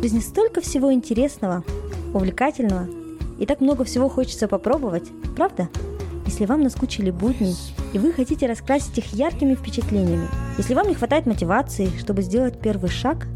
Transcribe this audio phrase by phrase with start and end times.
[0.00, 1.62] В жизни столько всего интересного,
[2.14, 2.88] увлекательного,
[3.38, 5.68] и так много всего хочется попробовать, правда?
[6.24, 7.54] Если вам наскучили будни,
[7.92, 10.26] и вы хотите раскрасить их яркими впечатлениями,
[10.56, 13.26] если вам не хватает мотивации, чтобы сделать первый шаг,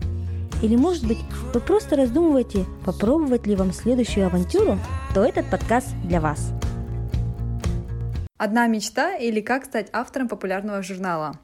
[0.62, 1.18] или, может быть,
[1.52, 4.78] вы просто раздумываете, попробовать ли вам следующую авантюру,
[5.12, 6.50] то этот подкаст для вас.
[8.38, 11.38] Одна мечта или как стать автором популярного журнала.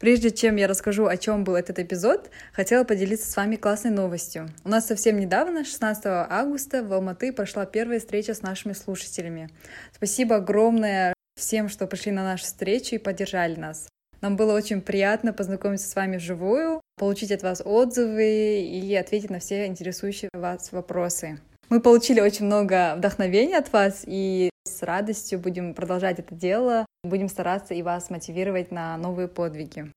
[0.00, 4.48] Прежде чем я расскажу, о чем был этот эпизод, хотела поделиться с вами классной новостью.
[4.64, 9.50] У нас совсем недавно, 16 августа, в Алматы прошла первая встреча с нашими слушателями.
[9.94, 13.90] Спасибо огромное всем, что пришли на нашу встречу и поддержали нас.
[14.22, 19.38] Нам было очень приятно познакомиться с вами вживую, получить от вас отзывы и ответить на
[19.38, 21.40] все интересующие вас вопросы.
[21.70, 26.84] Мы получили очень много вдохновения от вас и с радостью будем продолжать это дело.
[27.04, 29.92] Будем стараться и вас мотивировать на новые подвиги.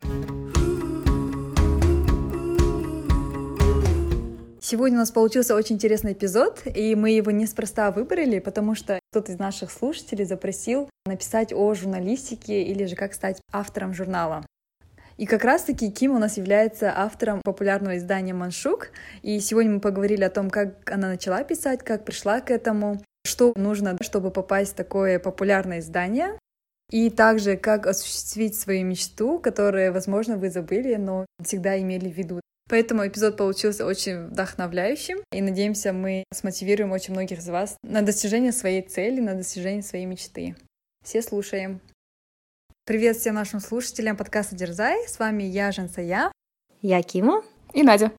[4.61, 9.31] Сегодня у нас получился очень интересный эпизод, и мы его неспроста выбрали, потому что кто-то
[9.31, 14.45] из наших слушателей запросил написать о журналистике или же как стать автором журнала.
[15.23, 18.89] И как раз-таки Ким у нас является автором популярного издания «Маншук»,
[19.21, 23.53] и сегодня мы поговорили о том, как она начала писать, как пришла к этому, что
[23.55, 26.37] нужно, чтобы попасть в такое популярное издание,
[26.91, 32.41] и также как осуществить свою мечту, которую, возможно, вы забыли, но всегда имели в виду.
[32.69, 38.51] Поэтому эпизод получился очень вдохновляющим, и надеемся, мы смотивируем очень многих из вас на достижение
[38.51, 40.57] своей цели, на достижение своей мечты.
[41.01, 41.79] Все слушаем.
[42.85, 45.07] Привет всем нашим слушателям подкаста Дерзай.
[45.07, 46.33] С вами я, Жансая.
[46.81, 47.41] Я Кима.
[47.73, 48.11] И Надя.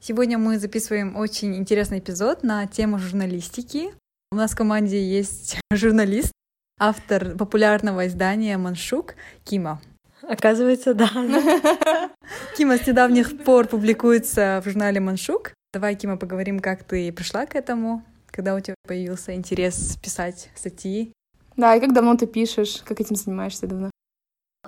[0.00, 3.94] Сегодня мы записываем очень интересный эпизод на тему журналистики.
[4.30, 6.30] У нас в команде есть журналист,
[6.78, 9.80] автор популярного издания «Маншук» Кима.
[10.20, 11.08] Оказывается, да.
[12.58, 15.54] Кима с недавних пор публикуется в журнале «Маншук».
[15.72, 21.14] Давай, Кима, поговорим, как ты пришла к этому, когда у тебя появился интерес писать статьи.
[21.56, 23.90] Да, и как давно ты пишешь, как этим занимаешься давно?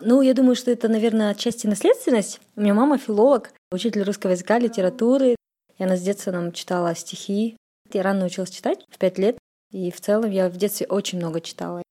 [0.00, 2.40] Ну, я думаю, что это, наверное, отчасти наследственность.
[2.56, 5.36] У меня мама филолог, учитель русского языка, литературы.
[5.76, 7.56] И она с детства нам читала стихи.
[7.92, 9.38] Я рано научилась читать, в пять лет.
[9.70, 11.82] И в целом я в детстве очень много читала.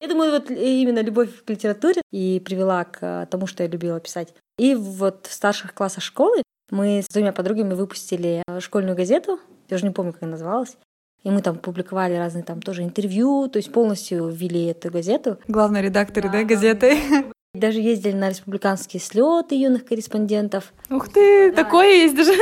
[0.00, 3.98] Я думаю, вот именно любовь к литературе и привела к э, тому, что я любила
[3.98, 4.34] писать.
[4.58, 9.40] И вот в старших классах школы мы с двумя подругами выпустили э, школьную газету.
[9.68, 10.76] Я уже не помню, как она называлась.
[11.22, 15.38] И мы там публиковали разные там тоже интервью, то есть полностью ввели эту газету.
[15.48, 16.98] Главный редактор, да, да газеты.
[17.54, 20.72] Даже ездили на республиканские слеты юных корреспондентов.
[20.90, 21.64] Ух ты, да.
[21.64, 22.32] такое есть даже.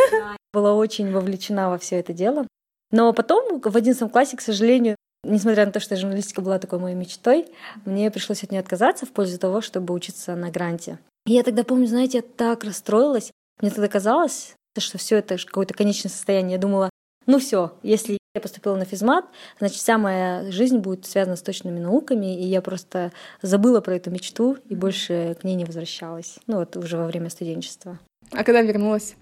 [0.53, 2.47] Была очень вовлечена во все это дело.
[2.91, 6.97] Но потом в одиннадцатом классе, к сожалению, несмотря на то, что журналистика была такой моей
[6.97, 7.47] мечтой,
[7.85, 10.99] мне пришлось от нее отказаться в пользу того, чтобы учиться на гранте.
[11.27, 13.31] И я тогда помню, знаете, я так расстроилась.
[13.61, 16.53] Мне тогда казалось, что все это какое-то конечное состояние.
[16.55, 16.91] Я думала,
[17.27, 19.25] ну все, если я поступила на физмат,
[19.61, 23.13] значит, вся моя жизнь будет связана с точными науками, и я просто
[23.43, 26.39] забыла про эту мечту и больше к ней не возвращалась.
[26.49, 27.99] Ну вот уже во время студенчества.
[28.33, 29.15] А когда вернулась?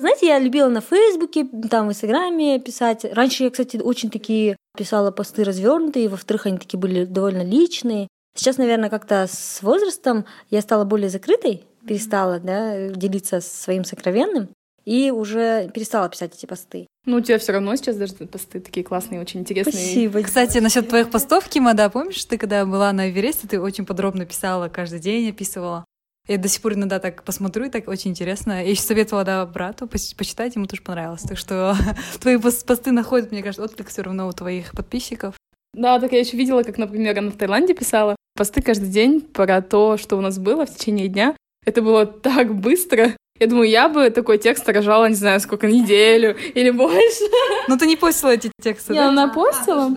[0.00, 3.04] Знаете, я любила на Фейсбуке, там в Инстаграме писать.
[3.04, 8.08] Раньше я, кстати, очень такие писала посты развернутые, во-вторых, они такие были довольно личные.
[8.34, 14.48] Сейчас, наверное, как-то с возрастом я стала более закрытой, перестала да, делиться своим сокровенным
[14.84, 16.86] и уже перестала писать эти посты.
[17.06, 19.72] Ну, у тебя все равно сейчас даже посты такие классные, очень интересные.
[19.74, 20.22] Спасибо.
[20.22, 24.24] Кстати, насчет твоих постов, Кима, да, помнишь, ты когда была на Эвересте, ты очень подробно
[24.24, 25.84] писала, каждый день описывала.
[26.26, 28.62] Я до сих пор иногда так посмотрю, и так очень интересно.
[28.62, 31.20] Я еще советовала да, брату почитать, ему тоже понравилось.
[31.20, 31.76] Так что
[32.20, 35.34] твои посты находят, мне кажется, отклик все равно у твоих подписчиков.
[35.74, 39.60] Да, так я еще видела, как, например, она в Таиланде писала посты каждый день про
[39.60, 41.36] то, что у нас было в течение дня.
[41.66, 43.14] Это было так быстро.
[43.40, 47.24] Я думаю, я бы такой текст рожала, не знаю, сколько, неделю или больше.
[47.66, 49.08] Ну, ты не постила эти тексты, Я да?
[49.08, 49.90] она постила.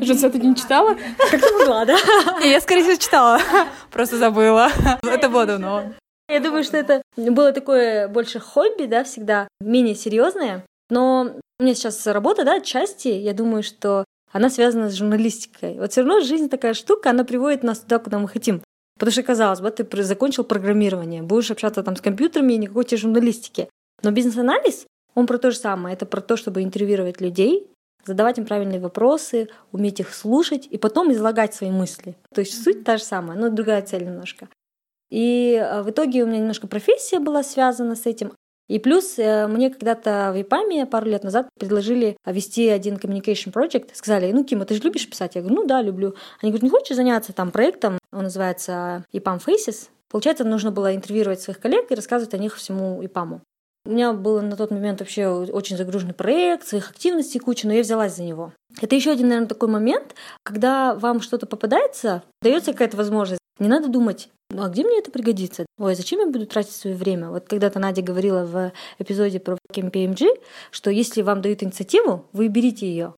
[0.00, 0.96] Женса, ты не читала?
[1.30, 1.96] Как ты могла, да?
[2.44, 3.40] Я, скорее всего, читала.
[3.90, 4.70] Просто забыла.
[5.02, 5.94] Это было давно.
[6.28, 10.64] Я думаю, что это было такое больше хобби, да, всегда менее серьезное.
[10.88, 15.78] Но у меня сейчас работа, да, отчасти, я думаю, что она связана с журналистикой.
[15.78, 18.62] Вот все равно жизнь такая штука, она приводит нас туда, куда мы хотим.
[18.98, 22.98] Потому что, казалось бы, ты закончил программирование, будешь общаться там с компьютерами и никакой тебе
[22.98, 23.68] журналистики.
[24.02, 25.94] Но бизнес-анализ, он про то же самое.
[25.94, 27.70] Это про то, чтобы интервьюировать людей,
[28.04, 32.16] задавать им правильные вопросы, уметь их слушать и потом излагать свои мысли.
[32.34, 34.48] То есть суть та же самая, но другая цель немножко.
[35.10, 38.32] И э, в итоге у меня немножко профессия была связана с этим.
[38.68, 43.90] И плюс э, мне когда-то в ИПАМе пару лет назад предложили вести один communication project.
[43.94, 45.36] Сказали, ну, Кима, ты же любишь писать?
[45.36, 46.16] Я говорю, ну да, люблю.
[46.42, 47.98] Они говорят, не хочешь заняться там проектом?
[48.12, 49.88] Он называется IPAM Faces.
[50.10, 53.40] Получается, нужно было интервьюировать своих коллег и рассказывать о них всему ИПАМу.
[53.86, 57.82] У меня был на тот момент вообще очень загруженный проект, своих активностей куча, но я
[57.82, 58.52] взялась за него.
[58.82, 63.40] Это еще один, наверное, такой момент, когда вам что-то попадается, дается какая-то возможность.
[63.60, 65.66] Не надо думать, ну а где мне это пригодится?
[65.78, 67.28] Ой, зачем я буду тратить свое время?
[67.28, 70.28] Вот когда-то Надя говорила в эпизоде про KMPMG,
[70.70, 73.14] что если вам дают инициативу, вы берите ее.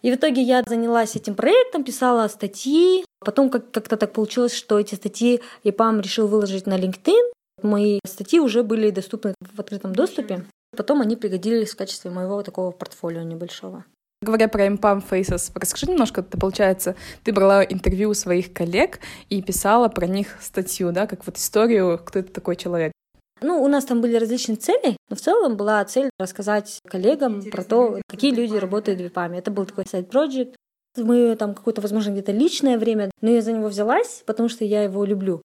[0.00, 3.04] И в итоге я занялась этим проектом, писала статьи.
[3.18, 7.32] Потом как- как-то так получилось, что эти статьи ИПАМ решил выложить на LinkedIn.
[7.62, 10.44] Мои статьи уже были доступны в открытом доступе.
[10.76, 13.84] Потом они пригодились в качестве моего такого портфолио небольшого.
[14.20, 18.98] Говоря про Impam Faces, расскажи немножко, это получается, ты брала интервью у своих коллег
[19.28, 22.92] и писала про них статью, да, как вот историю, кто это такой человек.
[23.40, 27.62] Ну, у нас там были различные цели, но в целом была цель рассказать коллегам про
[27.62, 29.38] то, какие люди работают в ВИПАМе.
[29.38, 30.56] Это был такой сайт-проект.
[30.96, 34.82] Мы там какое-то, возможно, где-то личное время, но я за него взялась, потому что я
[34.82, 35.42] его люблю.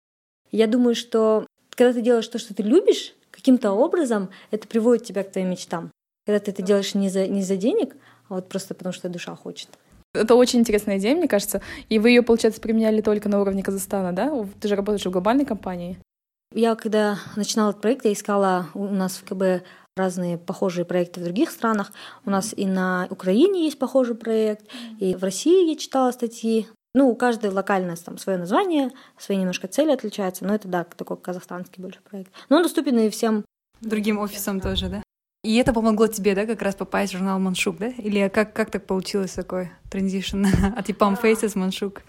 [0.51, 1.45] Я думаю, что
[1.75, 5.91] когда ты делаешь то, что ты любишь, каким-то образом это приводит тебя к твоим мечтам.
[6.25, 7.95] Когда ты это делаешь не за, не за денег,
[8.35, 9.69] вот просто потому, что душа хочет.
[10.13, 11.61] Это очень интересная идея, мне кажется.
[11.89, 14.33] И вы ее, получается, применяли только на уровне Казахстана, да?
[14.59, 15.97] Ты же работаешь в глобальной компании.
[16.53, 21.23] Я когда начинала этот проект, я искала у нас в КБ разные похожие проекты в
[21.23, 21.91] других странах.
[22.25, 24.65] У нас и на Украине есть похожий проект,
[24.99, 26.67] и в России я читала статьи.
[26.93, 31.15] Ну, у каждой локальное там свое название, свои немножко цели отличаются, но это, да, такой
[31.15, 32.31] казахстанский больше проект.
[32.49, 33.45] Но он доступен и всем.
[33.79, 35.03] Другим офисам тоже, да?
[35.43, 37.87] И это помогло тебе, да, как раз попасть в журнал Маншук, да?
[37.87, 40.45] Или как, как так получилось такой транзишн
[40.77, 42.03] от Ипам Faces Маншук?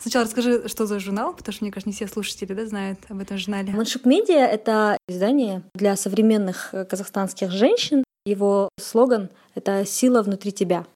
[0.00, 3.18] Сначала расскажи, что за журнал, потому что, мне кажется, не все слушатели да, знают об
[3.20, 3.72] этом журнале.
[3.72, 8.04] Маншук Медиа— это издание для современных э, казахстанских женщин.
[8.24, 10.86] Его слоган— это «Сила внутри тебя».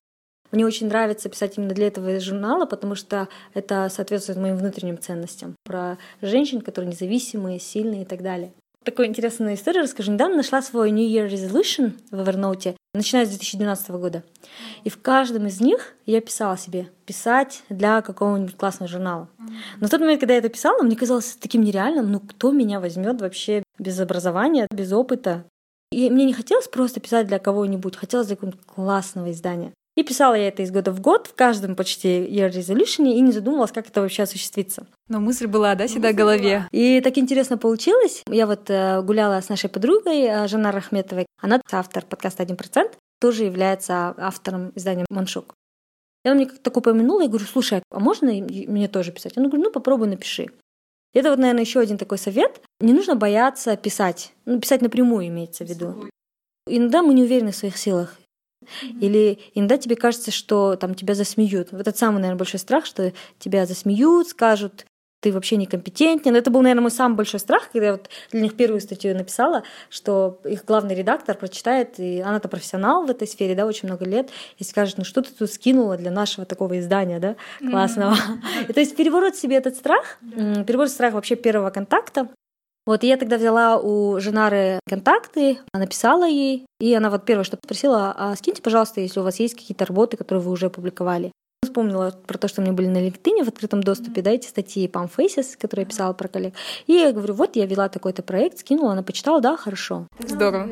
[0.53, 5.57] Мне очень нравится писать именно для этого журнала, потому что это соответствует моим внутренним ценностям.
[5.65, 8.53] Про женщин, которые независимые, сильные и так далее.
[8.85, 10.11] Такую интересную историю расскажу.
[10.11, 14.25] Недавно нашла свой New Year Resolution в Evernote, начиная с 2012 года.
[14.83, 19.29] И в каждом из них я писала себе писать для какого-нибудь классного журнала.
[19.81, 22.81] Но в тот момент, когда я это писала, мне казалось таким нереальным, ну кто меня
[22.81, 25.45] возьмет вообще без образования, без опыта.
[25.93, 29.73] И мне не хотелось просто писать для кого-нибудь, хотелось для какого-нибудь классного издания.
[29.95, 33.31] И писала я это из года в год, в каждом почти year resolution, и не
[33.31, 34.87] задумывалась, как это вообще осуществится.
[35.09, 36.67] Но мысль была, да, всегда в голове.
[36.71, 38.23] И так интересно получилось.
[38.27, 41.27] Я вот э, гуляла с нашей подругой э, Жанна Рахметовой.
[41.41, 45.55] Она автор подкаста «1%», тоже является автором издания «Маншук».
[46.25, 49.37] И она мне как-то так упомянула, я говорю, слушай, а можно мне тоже писать?
[49.37, 50.49] Она говорит, ну попробуй напиши.
[51.13, 52.63] И это вот, наверное, еще один такой совет.
[52.81, 54.33] Не нужно бояться писать.
[54.47, 56.09] Ну, писать напрямую имеется в виду.
[56.67, 58.17] Иногда мы не уверены в своих силах.
[59.01, 61.73] Или иногда тебе кажется, что там тебя засмеют.
[61.73, 64.87] Вот этот самый, наверное, большой страх, что тебя засмеют, скажут,
[65.23, 66.35] ты вообще некомпетентен.
[66.35, 69.63] Это был, наверное, мой самый большой страх, когда я вот для них первую статью написала,
[69.89, 74.31] что их главный редактор прочитает, и она-то профессионал в этой сфере, да, очень много лет,
[74.59, 78.15] и скажет, ну что ты тут скинула для нашего такого издания, да, классного.
[78.15, 78.67] Mm-hmm.
[78.69, 82.29] И, то есть перебороть себе этот страх, перебороть страх вообще первого контакта,
[82.87, 88.15] вот, я тогда взяла у Женары контакты, написала ей, и она вот первое, что попросила,
[88.17, 91.31] а скиньте, пожалуйста, если у вас есть какие-то работы, которые вы уже опубликовали.
[91.65, 94.89] Вспомнила про то, что у меня были на LinkedIn в открытом доступе, да, эти статьи
[94.89, 96.55] Palm Faces, которые я писала про коллег.
[96.87, 100.09] И я говорю, вот я вела такой-то проект, скинула, она почитала, да, хорошо.
[100.19, 100.71] Здорово.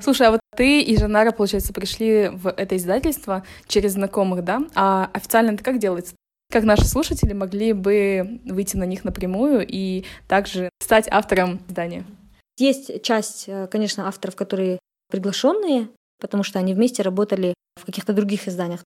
[0.00, 4.62] Слушай, а вот ты и Жанара, получается, пришли в это издательство через знакомых, да?
[4.74, 6.14] А официально это как делается?
[6.50, 12.04] Как наши слушатели могли бы выйти на них напрямую и также стать автором издания?
[12.56, 14.78] Есть часть, э, конечно, авторов, которые
[15.10, 15.88] приглашенные,
[16.20, 18.84] потому что они вместе работали в каких-то других изданиях.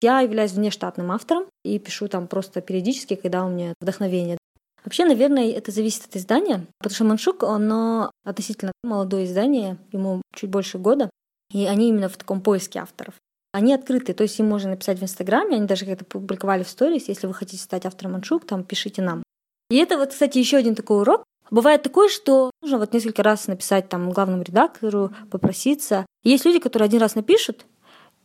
[0.00, 4.38] Я являюсь внештатным автором и пишу там просто периодически, когда у меня вдохновение.
[4.84, 10.50] Вообще, наверное, это зависит от издания, потому что Маншук, оно относительно молодое издание, ему чуть
[10.50, 11.08] больше года,
[11.52, 13.14] и они именно в таком поиске авторов.
[13.52, 17.08] Они открыты, то есть им можно написать в Инстаграме, они даже как-то публиковали в сторис,
[17.08, 19.22] если вы хотите стать автором Маншук, там пишите нам.
[19.70, 21.24] И это вот, кстати, еще один такой урок.
[21.50, 26.06] Бывает такое, что нужно вот несколько раз написать там главному редактору, попроситься.
[26.24, 27.66] есть люди, которые один раз напишут,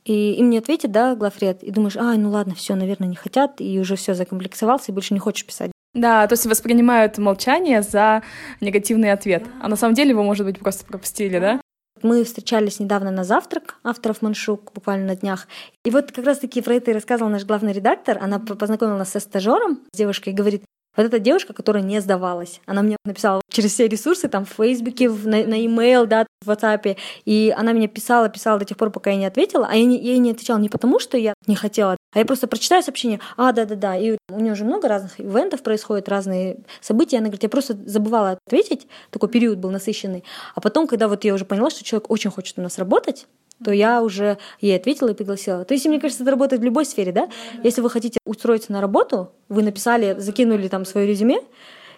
[0.06, 3.60] и им не ответит, да, главред, и думаешь, а, ну ладно, все, наверное, не хотят,
[3.60, 5.72] и уже все закомплексовался, и больше не хочешь писать.
[5.94, 8.24] Да, то есть воспринимают молчание за
[8.62, 9.44] негативный ответ.
[9.62, 11.60] А на самом деле его, может быть, просто пропустили, да?
[12.04, 15.48] Мы встречались недавно на завтрак авторов Маншук, буквально на днях.
[15.84, 18.18] И вот как раз-таки про это и рассказывал наш главный редактор.
[18.22, 20.64] Она познакомила нас со стажером, с девушкой, и говорит,
[20.98, 25.10] Вот эта девушка, которая не сдавалась, она мне написала через все ресурсы, там, в Фейсбуке,
[25.10, 28.90] в, на, на email, да, в WhatsApp, и она мне писала, писала до тех пор,
[28.90, 31.36] пока я не ответила, а я, не, я ей не отвечала не потому, что я
[31.46, 35.20] не хотела, а я просто прочитаю сообщение, а, да-да-да, и у нее уже много разных
[35.20, 40.24] ивентов происходит, разные события, она говорит, я просто забывала ответить, такой период был насыщенный,
[40.56, 43.28] а потом, когда вот я уже поняла, что человек очень хочет у нас работать,
[43.64, 45.66] то я уже ей ответила и пригласила.
[45.66, 47.30] То есть, мне кажется, это работает в любой сфере, да?
[47.64, 51.40] Если вы хотите устроиться на работу, вы написали, закинули там свое резюме,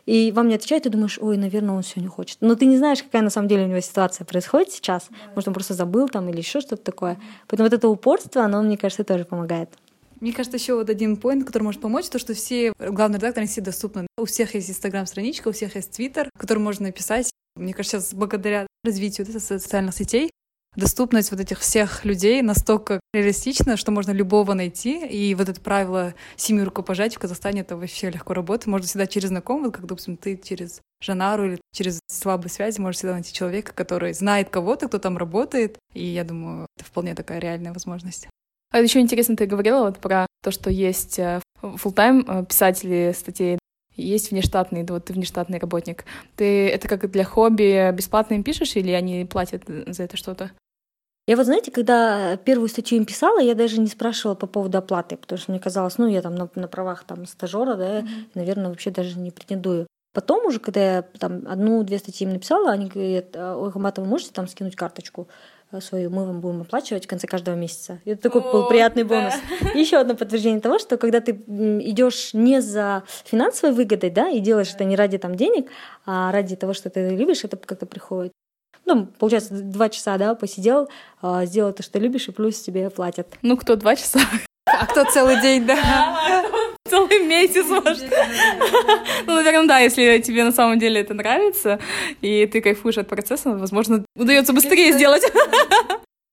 [0.06, 2.38] и вам не отвечают, ты думаешь, ой, наверное, он все не хочет.
[2.42, 5.10] Но ты не знаешь, какая на самом деле у него ситуация происходит сейчас.
[5.36, 7.20] Может, он просто забыл там или еще что-то такое.
[7.48, 9.70] Поэтому вот это упорство, оно, мне кажется, тоже помогает.
[10.20, 13.62] Мне кажется, еще вот один поинт, который может помочь, то, что все главные редакторы все
[13.62, 14.08] доступны.
[14.18, 17.30] У всех есть инстаграм-страничка, у всех есть твиттер, который можно написать.
[17.56, 20.32] Мне кажется, сейчас благодаря развитию социальных сетей
[20.76, 25.06] доступность вот этих всех людей настолько реалистична, что можно любого найти.
[25.06, 28.68] И вот это правило семи рукопожатий в Казахстане это вообще легко работает.
[28.68, 33.14] Можно всегда через знакомых, как, допустим, ты через Жанару или через слабые связи можешь всегда
[33.14, 35.78] найти человека, который знает кого-то, кто там работает.
[35.94, 38.28] И я думаю, это вполне такая реальная возможность.
[38.72, 43.58] А еще интересно, ты говорила вот про то, что есть э, full-time э, писатели статей,
[44.00, 46.06] есть внештатный, вот ты внештатный работник.
[46.36, 50.52] Ты это как для хобби бесплатно им пишешь или они платят за это что-то?
[51.28, 55.16] Я вот, знаете, когда первую статью им писала, я даже не спрашивала по поводу оплаты,
[55.16, 58.30] потому что мне казалось, ну, я там на, на правах там стажера, да, mm-hmm.
[58.34, 59.86] наверное, вообще даже не претендую.
[60.12, 64.32] Потом уже, когда я там одну-две статьи им написала, они говорят, ой, Хаматова, вы можете
[64.32, 65.28] там скинуть карточку
[65.80, 68.00] свою, мы вам будем оплачивать в конце каждого месяца.
[68.06, 69.10] И это такой О, был приятный да.
[69.10, 69.34] бонус.
[69.76, 74.74] Еще одно подтверждение того, что когда ты идешь не за финансовой выгодой, да, и делаешь
[74.74, 75.70] это не ради там денег,
[76.06, 78.32] а ради того, что ты любишь, это как-то приходит
[78.86, 80.90] ну, получается, два часа, да, посидел,
[81.22, 83.28] а, сделал то, что любишь, и плюс тебе платят.
[83.44, 84.20] Ну, кто два часа?
[84.66, 86.46] А кто целый день, да?
[86.90, 88.10] Целый месяц, может.
[89.26, 91.80] Ну, наверное, да, если тебе на самом деле это нравится,
[92.22, 95.24] и ты кайфуешь от процесса, возможно, удается быстрее сделать.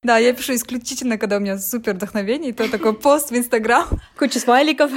[0.03, 3.89] Да, я пишу исключительно, когда у меня супер вдохновение, и то такой пост в Инстаграм.
[4.17, 4.93] Куча смайликов.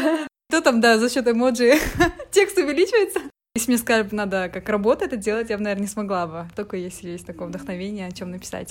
[0.52, 1.80] То там, да, за счет эмоджи
[2.32, 3.22] текст увеличивается.
[3.56, 6.48] Если мне сказали бы, надо как работа это делать, я бы, наверное, не смогла бы.
[6.56, 8.70] Только если есть такое вдохновение, о чем написать.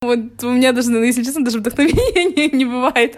[0.00, 3.16] Вот у меня даже, если честно, даже вдохновения не, не бывает.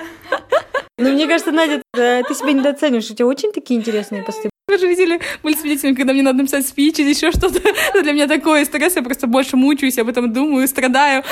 [0.99, 3.11] Ну, мне кажется, Надя, ты себя недооцениваешь.
[3.11, 4.49] У тебя очень такие интересные посты.
[4.69, 7.61] Вы же видели, были свидетелями, когда мне надо написать спич или еще что-то.
[8.03, 11.23] Для меня такое стресс, я просто больше мучаюсь, об этом думаю, страдаю.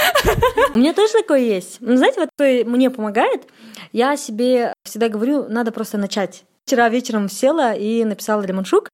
[0.74, 1.78] У меня тоже такое есть.
[1.80, 3.48] Ну, знаете, вот что мне помогает,
[3.92, 6.44] я себе всегда говорю, надо просто начать.
[6.66, 8.88] Вчера вечером села и написала Лемоншук,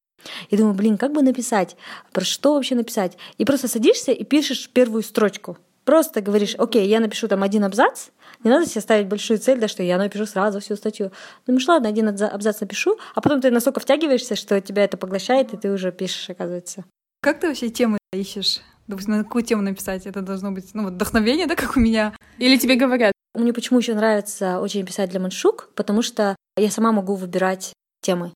[0.49, 1.77] и думаю, блин, как бы написать?
[2.13, 3.19] Про что вообще написать?
[3.39, 5.59] И просто садишься и пишешь первую строчку.
[5.85, 8.09] Просто говоришь, окей, я напишу там один абзац,
[8.43, 11.13] не надо себе ставить большую цель, да, что я напишу сразу всю статью.
[11.47, 15.57] Думаешь, ладно, один абзац напишу, а потом ты настолько втягиваешься, что тебя это поглощает, и
[15.57, 16.85] ты уже пишешь, оказывается.
[17.23, 18.61] Как ты вообще темы ищешь?
[18.87, 20.07] Допустим, на какую тему написать?
[20.07, 22.15] Это должно быть, ну, вот вдохновение, да, как у меня?
[22.39, 23.13] Или тебе говорят?
[23.35, 28.33] Мне почему еще нравится очень писать для маншук, потому что я сама могу выбирать темы.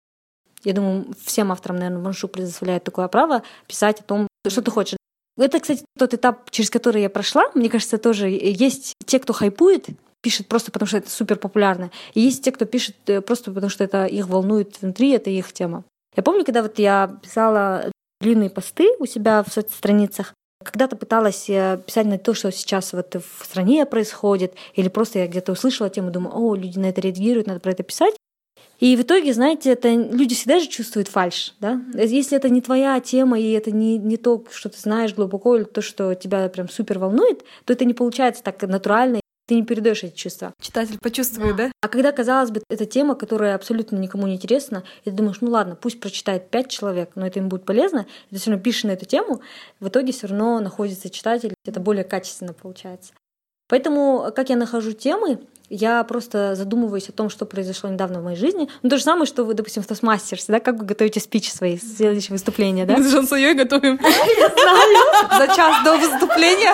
[0.62, 4.96] Я думаю, всем авторам, наверное, Маншу предоставляет такое право писать о том, что ты хочешь.
[5.36, 7.50] Это, кстати, тот этап, через который я прошла.
[7.54, 9.88] Мне кажется, тоже есть те, кто хайпует,
[10.20, 11.90] пишет просто потому, что это супер популярно.
[12.14, 15.52] И есть те, кто пишет э, просто потому, что это их волнует внутри, это их
[15.52, 15.84] тема.
[16.16, 20.32] Я помню, когда вот я писала длинные посты у себя в соцстраницах,
[20.64, 25.52] когда-то пыталась писать на то, что сейчас вот в стране происходит, или просто я где-то
[25.52, 28.14] услышала тему, думаю, о, люди на это реагируют, надо про это писать.
[28.80, 31.80] И в итоге, знаете, это люди всегда же чувствуют фальш, да?
[31.94, 35.64] Если это не твоя тема, и это не, не то, что ты знаешь глубоко, или
[35.64, 40.02] то, что тебя прям супер волнует, то это не получается так натурально, ты не передаешь
[40.02, 40.54] эти чувства.
[40.60, 41.66] Читатель почувствует, да.
[41.66, 41.72] да?
[41.82, 45.50] А когда, казалось бы, это тема, которая абсолютно никому не интересна, и ты думаешь, ну
[45.50, 48.84] ладно, пусть прочитает пять человек, но это им будет полезно, и ты все равно пишешь
[48.84, 49.42] на эту тему,
[49.80, 53.12] в итоге все равно находится читатель, это более качественно получается.
[53.74, 58.36] Поэтому, как я нахожу темы, я просто задумываюсь о том, что произошло недавно в моей
[58.36, 58.68] жизни.
[58.82, 61.76] Ну, то же самое, что вы, допустим, в Тосмастерсе, да, как вы готовите спич свои
[61.76, 62.96] следующие выступления, да?
[62.96, 63.98] Мы с Жансуей готовим.
[64.38, 65.48] Я знаю.
[65.48, 66.72] За час до выступления.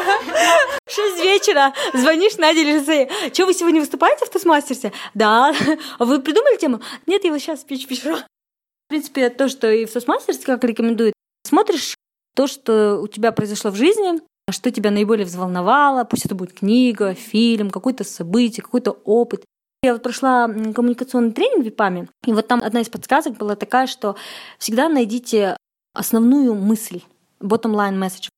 [0.87, 3.09] Шесть вечера звонишь Наде или Жансуе.
[3.33, 4.93] Что, вы сегодня выступаете в Тосмастерсе?
[5.15, 5.55] Да.
[5.99, 6.83] А вы придумали тему?
[7.07, 8.15] Нет, я вот сейчас спич пишу.
[8.15, 11.15] В принципе, то, что и в Тосмастерсе, как рекомендуют,
[11.49, 11.95] смотришь
[12.37, 17.15] то, что у тебя произошло в жизни, что тебя наиболее взволновало, пусть это будет книга,
[17.15, 19.45] фильм, какое-то событие, какой-то опыт.
[19.83, 23.87] Я вот прошла коммуникационный тренинг в ВИПАМе, и вот там одна из подсказок была такая,
[23.87, 24.17] что
[24.59, 25.57] всегда найдите
[25.95, 27.01] основную мысль,
[27.41, 28.29] bottom line message.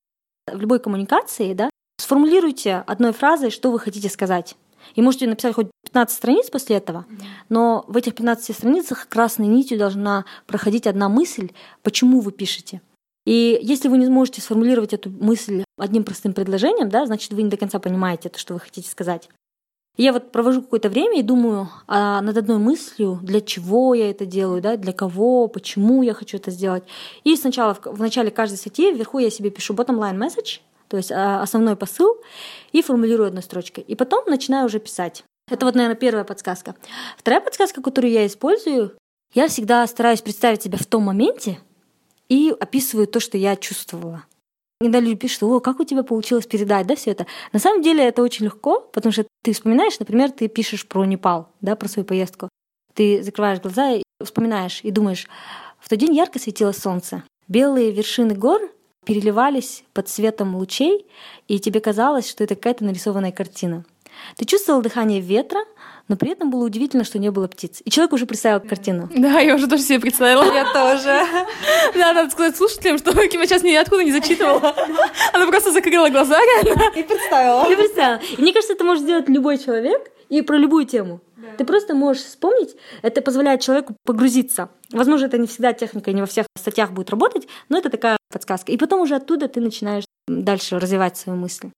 [0.52, 4.56] В любой коммуникации, да, сформулируйте одной фразой, что вы хотите сказать.
[4.94, 7.06] И можете написать хоть 15 страниц после этого,
[7.48, 11.50] но в этих 15 страницах красной нитью должна проходить одна мысль,
[11.82, 12.82] почему вы пишете.
[13.24, 17.50] И если вы не можете сформулировать эту мысль одним простым предложением, да, значит, вы не
[17.50, 19.28] до конца понимаете то, что вы хотите сказать.
[19.96, 24.24] Я вот провожу какое-то время и думаю а, над одной мыслью, для чего я это
[24.24, 26.84] делаю, да, для кого, почему я хочу это сделать.
[27.24, 31.12] И сначала в, начале каждой статьи вверху я себе пишу bottom line message, то есть
[31.12, 32.16] а, основной посыл,
[32.72, 33.84] и формулирую одной строчкой.
[33.86, 35.24] И потом начинаю уже писать.
[35.50, 36.74] Это вот, наверное, первая подсказка.
[37.18, 38.96] Вторая подсказка, которую я использую,
[39.34, 41.58] я всегда стараюсь представить себя в том моменте,
[42.32, 44.24] и описываю то, что я чувствовала.
[44.80, 47.26] Иногда люди пишут, о, как у тебя получилось передать, да, все это.
[47.52, 51.50] На самом деле это очень легко, потому что ты вспоминаешь, например, ты пишешь про Непал,
[51.60, 52.48] да, про свою поездку.
[52.94, 55.28] Ты закрываешь глаза и вспоминаешь, и думаешь,
[55.78, 57.22] в тот день ярко светило солнце.
[57.48, 58.62] Белые вершины гор
[59.04, 61.06] переливались под светом лучей,
[61.48, 63.84] и тебе казалось, что это какая-то нарисованная картина.
[64.38, 65.60] Ты чувствовал дыхание ветра,
[66.08, 67.80] но при этом было удивительно, что не было птиц.
[67.84, 69.08] И человек уже представил картину.
[69.14, 70.44] Да, я уже тоже себе представила.
[70.44, 71.22] Я тоже.
[71.94, 74.74] Да, надо сказать слушателям, что Кима сейчас ниоткуда не зачитывала.
[75.32, 76.82] Она просто закрыла глаза реально.
[76.96, 77.70] И представила.
[77.70, 78.20] И представила.
[78.38, 81.20] И мне кажется, это может сделать любой человек и про любую тему.
[81.58, 84.70] Ты просто можешь вспомнить, это позволяет человеку погрузиться.
[84.90, 88.72] Возможно, это не всегда техника, не во всех статьях будет работать, но это такая подсказка.
[88.72, 91.70] И потом уже оттуда ты начинаешь дальше развивать свою мысль.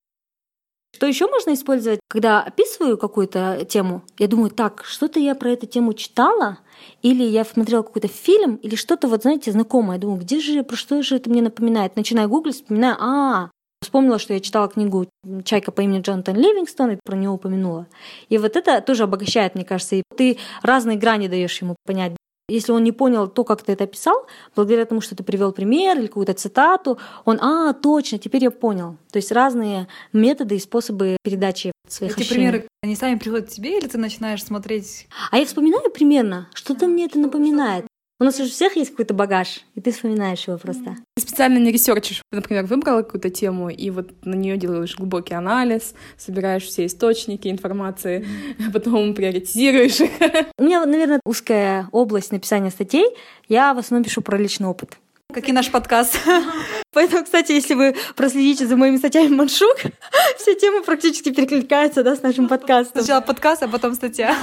[0.95, 4.03] Что еще можно использовать, когда описываю какую-то тему?
[4.17, 6.59] Я думаю, так, что-то я про эту тему читала,
[7.01, 9.97] или я смотрела какой-то фильм, или что-то, вот знаете, знакомое.
[9.97, 11.97] Я думаю, где же, про что же это мне напоминает?
[11.97, 15.09] Начинаю гуглить, вспоминаю, а, вспомнила, что я читала книгу
[15.43, 17.87] «Чайка по имени Джонатан Ливингстон» и про него упомянула.
[18.29, 19.97] И вот это тоже обогащает, мне кажется.
[19.97, 22.13] И ты разные грани даешь ему понять.
[22.47, 25.97] Если он не понял то, как ты это описал, благодаря тому, что ты привел пример
[25.97, 28.97] или какую-то цитату, он, а, точно, теперь я понял.
[29.11, 32.49] То есть разные методы и способы передачи своих Эти ощущений.
[32.49, 35.07] примеры, они сами приходят к тебе, или ты начинаешь смотреть?
[35.31, 37.85] А я вспоминаю примерно, что-то мне это напоминает.
[38.17, 40.95] У нас у всех есть какой-то багаж, и ты вспоминаешь его просто.
[41.15, 42.21] Ты специально не ресерчишь.
[42.31, 48.25] Например, выбрала какую-то тему, и вот на нее делаешь глубокий анализ, собираешь все источники информации,
[48.73, 50.11] потом приоритизируешь их.
[50.57, 53.05] У меня, наверное, узкая область написания статей.
[53.49, 54.97] Я в основном пишу про личный опыт.
[55.33, 56.17] Как и наш подкаст.
[56.93, 59.75] Поэтому, кстати, если вы проследите за моими статьями Маншук,
[60.37, 63.01] все темы практически перекликаются да, с нашим подкастом.
[63.01, 64.37] Сначала подкаст, а потом статья.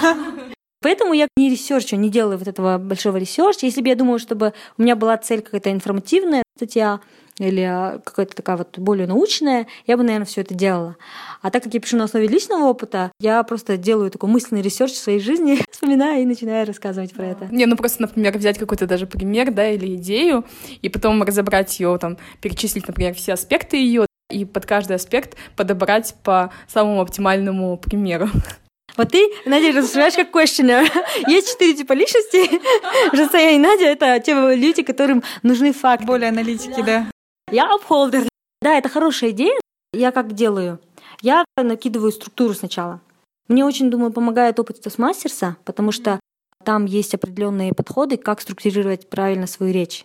[0.82, 3.66] Поэтому я не research у, не делаю вот этого большого research а.
[3.66, 7.00] Если бы я думала, чтобы у меня была цель какая-то информативная статья
[7.38, 10.96] или а, какая-то такая вот более научная, я бы, наверное, все это делала.
[11.40, 14.92] А так как я пишу на основе личного опыта, я просто делаю такой мысленный research
[14.92, 17.48] в своей жизни, вспоминаю и начинаю рассказывать про это.
[17.50, 20.44] Не, ну просто, например, взять какой-то даже пример, да, или идею,
[20.82, 26.14] и потом разобрать ее, там, перечислить, например, все аспекты ее, и под каждый аспект подобрать
[26.22, 28.28] по самому оптимальному примеру.
[28.96, 30.86] Вот ты, Надя, размышляешь как questioner.
[31.26, 32.60] Есть четыре типа личности.
[33.16, 36.06] Жасая и Надя— это те люди, которым нужны факты.
[36.06, 37.10] Более аналитики, да.
[37.50, 38.28] Я upholder.
[38.60, 39.58] Да, это хорошая идея.
[39.92, 40.78] Я как делаю?
[41.20, 43.00] Я накидываю структуру сначала.
[43.48, 46.20] Мне очень, думаю, помогает опыт Тосмастерса, потому что
[46.64, 50.04] там есть определенные подходы, как структурировать правильно свою речь.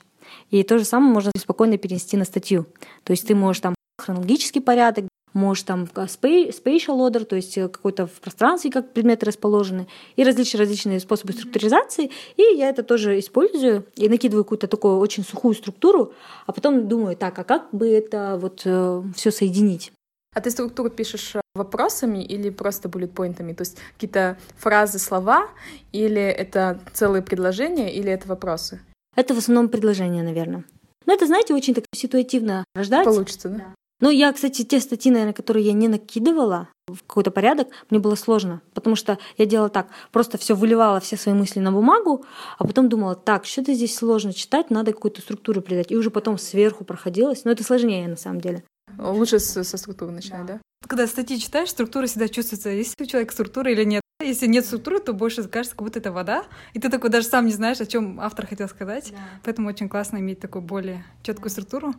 [0.49, 2.65] И то же самое можно спокойно перенести на статью.
[3.03, 7.67] То есть ты можешь там хронологический порядок, можешь там spa- spatial order, то есть э,
[7.67, 12.11] какой-то в пространстве, как предметы расположены, и различные различные способы структуризации.
[12.35, 16.13] И я это тоже использую и накидываю какую-то такую очень сухую структуру,
[16.45, 19.91] а потом думаю, так, а как бы это вот э, все соединить?
[20.35, 23.53] А ты структуру пишешь вопросами или просто буллет-поинтами?
[23.53, 25.49] То есть какие-то фразы, слова,
[25.91, 28.81] или это целые предложения, или это вопросы?
[29.15, 30.63] Это в основном предложение, наверное.
[31.07, 33.05] Но это, знаете, очень так ситуативно рождать.
[33.05, 33.73] Получится, да?
[33.99, 38.15] Ну, я, кстати, те статьи, наверное, которые я не накидывала в какой-то порядок, мне было
[38.15, 42.23] сложно, потому что я делала так, просто все выливала все свои мысли на бумагу,
[42.59, 46.37] а потом думала, так, что-то здесь сложно читать, надо какую-то структуру придать, и уже потом
[46.37, 48.63] сверху проходилось, но это сложнее на самом деле.
[48.99, 50.61] Лучше со, со структуры начинать, да?
[50.87, 54.01] Когда статьи читаешь, структура всегда чувствуется, есть у человека структура или нет.
[54.23, 56.45] Если нет структуры, то больше кажется, как будто это вода.
[56.73, 59.11] И ты такой даже сам не знаешь, о чем автор хотел сказать.
[59.11, 59.17] Да.
[59.43, 61.93] Поэтому очень классно иметь такую более четкую структуру.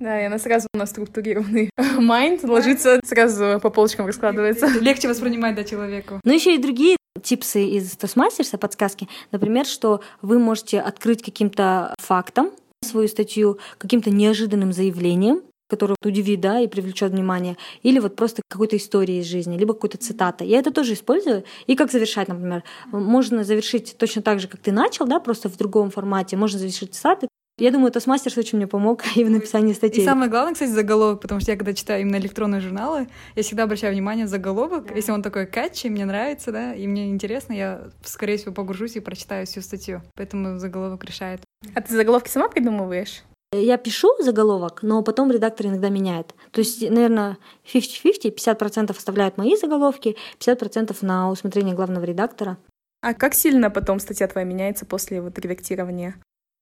[0.00, 4.66] Да, и она сразу на структурированный майнд ложится, сразу по полочкам раскладывается.
[4.80, 6.20] Легче воспринимать, да, человеку.
[6.24, 9.08] Но еще и другие типсы из Тосмастерса, подсказки.
[9.32, 12.52] Например, что вы можете открыть каким-то фактом
[12.84, 18.76] свою статью, каким-то неожиданным заявлением, которое удивит, да, и привлечет внимание, или вот просто какой-то
[18.76, 20.44] историей из жизни, либо какой-то цитата.
[20.44, 21.44] Я это тоже использую.
[21.66, 22.62] И как завершать, например.
[22.86, 26.36] Можно завершить точно так же, как ты начал, да, просто в другом формате.
[26.36, 27.28] Можно завершить цитаты,
[27.58, 30.02] Я думаю, Тосмастерс очень мне помог и в написании статей.
[30.02, 33.64] И самое главное, кстати, заголовок, потому что я когда читаю именно электронные журналы, я всегда
[33.64, 34.94] обращаю внимание на заголовок.
[34.94, 39.00] Если он такой катчи, мне нравится, да, и мне интересно, я, скорее всего, погружусь и
[39.00, 40.02] прочитаю всю статью.
[40.14, 41.40] Поэтому заголовок решает.
[41.74, 43.24] А ты заголовки сама придумываешь?
[43.52, 46.34] Я пишу заголовок, но потом редактор иногда меняет.
[46.50, 47.38] То есть, наверное,
[47.72, 52.58] 50-50, 50% оставляют мои заголовки, 50% на усмотрение главного редактора.
[53.00, 56.16] А как сильно потом статья твоя меняется после вот редактирования?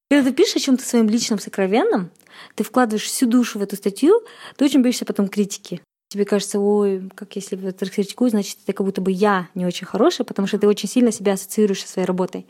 [0.09, 2.11] Когда ты пишешь о чем-то своим личным, сокровенном,
[2.55, 4.23] ты вкладываешь всю душу в эту статью,
[4.57, 5.81] ты очень боишься потом критики.
[6.09, 9.87] Тебе кажется, ой, как если это критикую, значит, это как будто бы я не очень
[9.87, 12.47] хорошая, потому что ты очень сильно себя ассоциируешь со своей работой.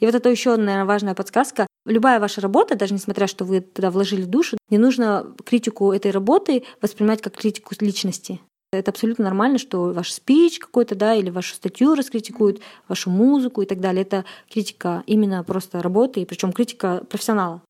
[0.00, 1.66] И вот это еще, наверное, важная подсказка.
[1.86, 6.64] Любая ваша работа, даже несмотря, что вы туда вложили душу, не нужно критику этой работы
[6.82, 8.40] воспринимать как критику личности.
[8.70, 13.66] Это абсолютно нормально, что ваш спич какой-то, да, или вашу статью раскритикуют, вашу музыку и
[13.66, 14.02] так далее.
[14.02, 17.62] Это критика именно просто работы, и причем критика профессионала.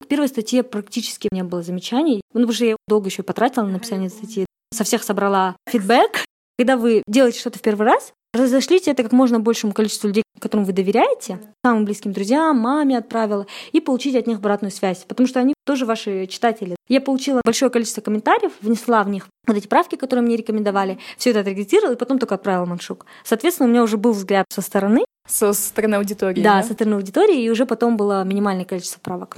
[0.00, 3.72] В первой статье практически не было замечаний, ну, потому что я долго еще потратила на
[3.72, 4.44] написание статьи.
[4.72, 6.24] Со всех собрала фидбэк.
[6.58, 10.64] Когда вы делаете что-то в первый раз, разошлите это как можно большему количеству людей, которым
[10.64, 15.40] вы доверяете, самым близким друзьям, маме отправила, и получите от них обратную связь, потому что
[15.40, 16.76] они тоже ваши читатели.
[16.88, 21.30] Я получила большое количество комментариев, внесла в них вот эти правки, которые мне рекомендовали, все
[21.30, 23.06] это отредактировала, и потом только отправила Маншук.
[23.24, 25.04] Соответственно, у меня уже был взгляд со стороны.
[25.26, 26.42] Со стороны аудитории.
[26.42, 26.62] Да, да?
[26.62, 29.36] со стороны аудитории, и уже потом было минимальное количество правок.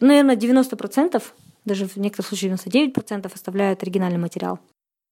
[0.00, 1.22] Наверное, 90%,
[1.64, 4.60] даже в некоторых случаях 99% оставляют оригинальный материал.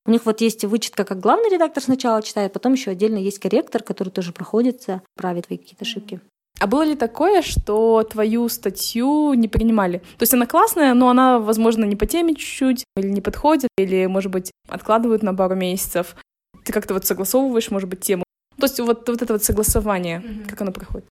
[0.07, 3.83] У них вот есть вычетка, как главный редактор сначала читает, потом еще отдельно есть корректор,
[3.83, 6.21] который тоже проходится, правит твои какие-то ошибки.
[6.59, 9.99] А было ли такое, что твою статью не принимали?
[9.99, 14.07] То есть она классная, но она, возможно, не по теме чуть-чуть, или не подходит, или,
[14.07, 16.17] может быть, откладывают на пару месяцев.
[16.65, 18.25] Ты как-то вот согласовываешь, может быть, тему.
[18.59, 20.49] То есть вот, вот это вот согласование, mm-hmm.
[20.49, 21.07] как оно проходит?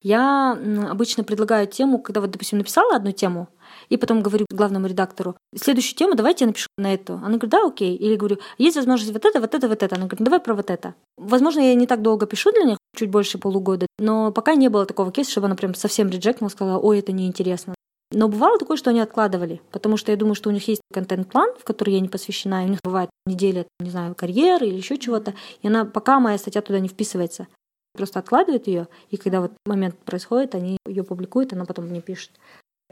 [0.00, 0.58] Я
[0.90, 3.48] обычно предлагаю тему, когда вот, допустим, написала одну тему,
[3.92, 7.14] и потом говорю главному редактору, следующую тему давайте я напишу на эту.
[7.14, 7.94] Она говорит, да, окей.
[7.94, 9.96] Или говорю, есть возможность вот это, вот это, вот это.
[9.96, 10.94] Она говорит, ну, давай про вот это.
[11.18, 14.86] Возможно, я не так долго пишу для них, чуть больше полугода, но пока не было
[14.86, 17.74] такого кейса, чтобы она прям совсем реджектнула, сказала, ой, это неинтересно.
[18.14, 21.50] Но бывало такое, что они откладывали, потому что я думаю, что у них есть контент-план,
[21.60, 24.96] в который я не посвящена, и у них бывает неделя, не знаю, карьеры или еще
[24.96, 27.46] чего-то, и она пока моя статья туда не вписывается.
[27.94, 32.30] Просто откладывают ее, и когда вот момент происходит, они ее публикуют, она потом мне пишет.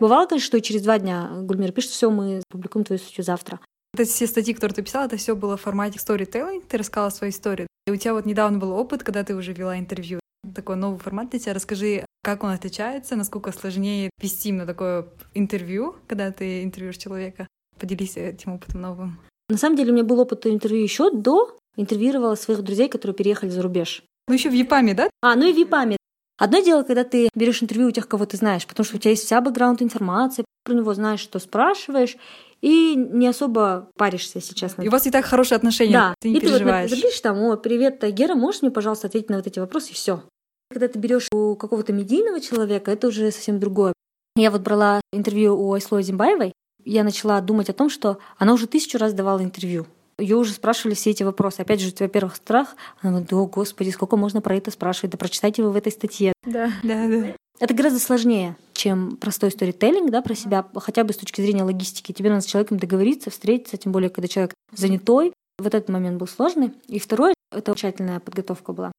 [0.01, 3.61] Бывало, конечно, что через два дня Гульмир пишет, все, мы публикуем твою статью завтра.
[3.93, 7.33] Это все статьи, которые ты писала, это все было в формате storytelling, ты рассказала свою
[7.33, 7.67] историю.
[7.87, 10.21] И у тебя вот недавно был опыт, когда ты уже вела интервью.
[10.55, 11.53] Такой новый формат для тебя.
[11.53, 17.47] Расскажи, как он отличается, насколько сложнее вести именно такое интервью, когда ты интервьюешь человека.
[17.79, 19.19] Поделись этим опытом новым.
[19.51, 21.57] На самом деле у меня был опыт интервью еще до.
[21.77, 24.03] Интервьюировала своих друзей, которые переехали за рубеж.
[24.29, 25.11] Ну еще в ЕПАМе, да?
[25.23, 25.97] А, ну и в ЕПАМе.
[26.40, 29.11] Одно дело, когда ты берешь интервью у тех, кого ты знаешь, потому что у тебя
[29.11, 32.16] есть вся бэкграунд информация, про него знаешь, что спрашиваешь,
[32.62, 34.81] и не особо паришься, если честно.
[34.81, 36.14] И у вас и так хорошие отношения, да.
[36.18, 36.88] ты не и переживаешь.
[36.88, 39.90] ты вот запишешь там, о, привет, Гера, можешь мне, пожалуйста, ответить на вот эти вопросы,
[39.90, 40.22] и все.
[40.70, 43.92] Когда ты берешь у какого-то медийного человека, это уже совсем другое.
[44.35, 46.55] Я вот брала интервью у Айсло Зимбаевой,
[46.87, 49.87] я начала думать о том, что она уже тысячу раз давала интервью
[50.21, 51.61] ее уже спрашивали все эти вопросы.
[51.61, 52.77] Опять же, во-первых, страх.
[53.01, 55.11] Она говорит, о, господи, сколько можно про это спрашивать?
[55.13, 56.33] Да прочитайте вы в этой статье.
[56.45, 57.35] Да, да, да.
[57.59, 62.13] Это гораздо сложнее, чем простой сторителлинг да, про себя, хотя бы с точки зрения логистики.
[62.13, 65.33] Тебе надо с человеком договориться, встретиться, тем более, когда человек занятой.
[65.59, 66.73] Вот этот момент был сложный.
[66.87, 68.93] И второе, это тщательная подготовка была.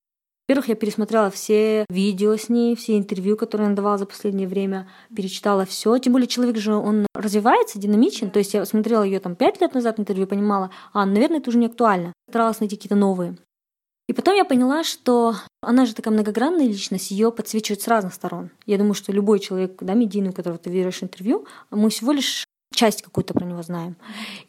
[0.52, 4.90] Во-первых, я пересмотрела все видео с ней, все интервью, которые она давала за последнее время,
[5.16, 5.98] перечитала все.
[5.98, 8.32] Тем более человек же, он развивается, динамичен.
[8.32, 11.58] То есть я смотрела ее там пять лет назад интервью, понимала, а, наверное, это уже
[11.58, 12.12] не актуально.
[12.28, 13.38] Старалась найти какие-то новые.
[14.10, 18.50] И потом я поняла, что она же такая многогранная личность, ее подсвечивают с разных сторон.
[18.66, 22.44] Я думаю, что любой человек, да, медийный, у которого ты веришь интервью, мы всего лишь
[22.76, 23.96] часть какую-то про него знаем.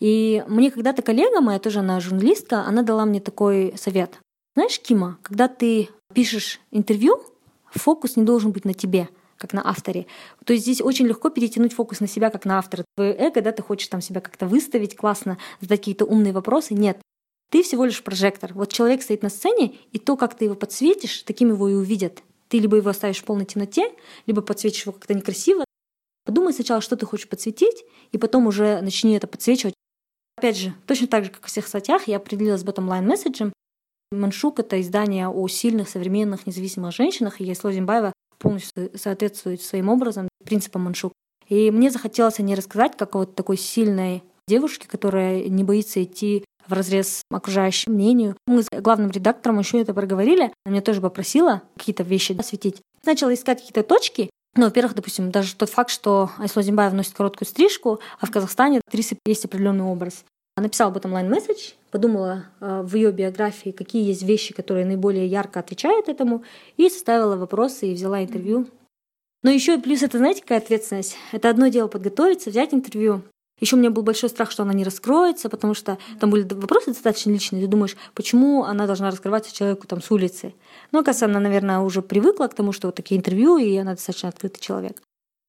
[0.00, 4.18] И мне когда-то коллега моя, тоже она журналистка, она дала мне такой совет.
[4.54, 7.22] Знаешь, Кима, когда ты пишешь интервью,
[7.70, 10.06] фокус не должен быть на тебе, как на авторе.
[10.44, 12.84] То есть здесь очень легко перетянуть фокус на себя, как на автора.
[12.96, 16.74] Твое эго, да, ты хочешь там себя как-то выставить классно, задать какие-то умные вопросы.
[16.74, 17.00] Нет,
[17.50, 18.52] ты всего лишь прожектор.
[18.54, 22.22] Вот человек стоит на сцене, и то, как ты его подсветишь, таким его и увидят.
[22.48, 23.92] Ты либо его оставишь в полной темноте,
[24.26, 25.64] либо подсветишь его как-то некрасиво.
[26.24, 29.74] Подумай сначала, что ты хочешь подсветить, и потом уже начни это подсвечивать.
[30.36, 33.52] Опять же, точно так же, как в всех статьях, я определилась bottom-line месседжем.
[34.12, 40.28] Маншук— это издание о сильных, современных, независимых женщинах, и Ясло Зимбаева полностью соответствует своим образом
[40.44, 41.12] принципам Маншук.
[41.48, 46.44] И мне захотелось о ней рассказать, как вот такой сильной девушке, которая не боится идти
[46.66, 48.36] в разрез окружающему мнению.
[48.46, 50.52] Мы с главным редактором еще это проговорили.
[50.64, 52.80] Она меня тоже попросила какие-то вещи осветить.
[53.04, 57.48] Начала искать какие-то точки, Ну, во-первых, допустим, даже тот факт, что Айсло Зимбаев носит короткую
[57.48, 60.24] стрижку, а в Казахстане актрисы есть определенный образ.
[60.56, 65.60] Написала об этом онлайн-месседж, подумала э, в ее биографии, какие есть вещи, которые наиболее ярко
[65.60, 66.42] отвечают этому,
[66.76, 68.66] и составила вопросы и взяла интервью.
[69.44, 71.16] Но еще плюс это, знаете, какая ответственность?
[71.30, 73.22] Это одно дело подготовиться, взять интервью,
[73.62, 76.86] еще у меня был большой страх, что она не раскроется, потому что там были вопросы
[76.86, 77.62] достаточно личные.
[77.62, 80.54] Ты думаешь, почему она должна раскрываться человеку там с улицы?
[80.90, 84.30] Ну, оказывается, она, наверное, уже привыкла к тому, что вот такие интервью, и она достаточно
[84.30, 85.00] открытый человек.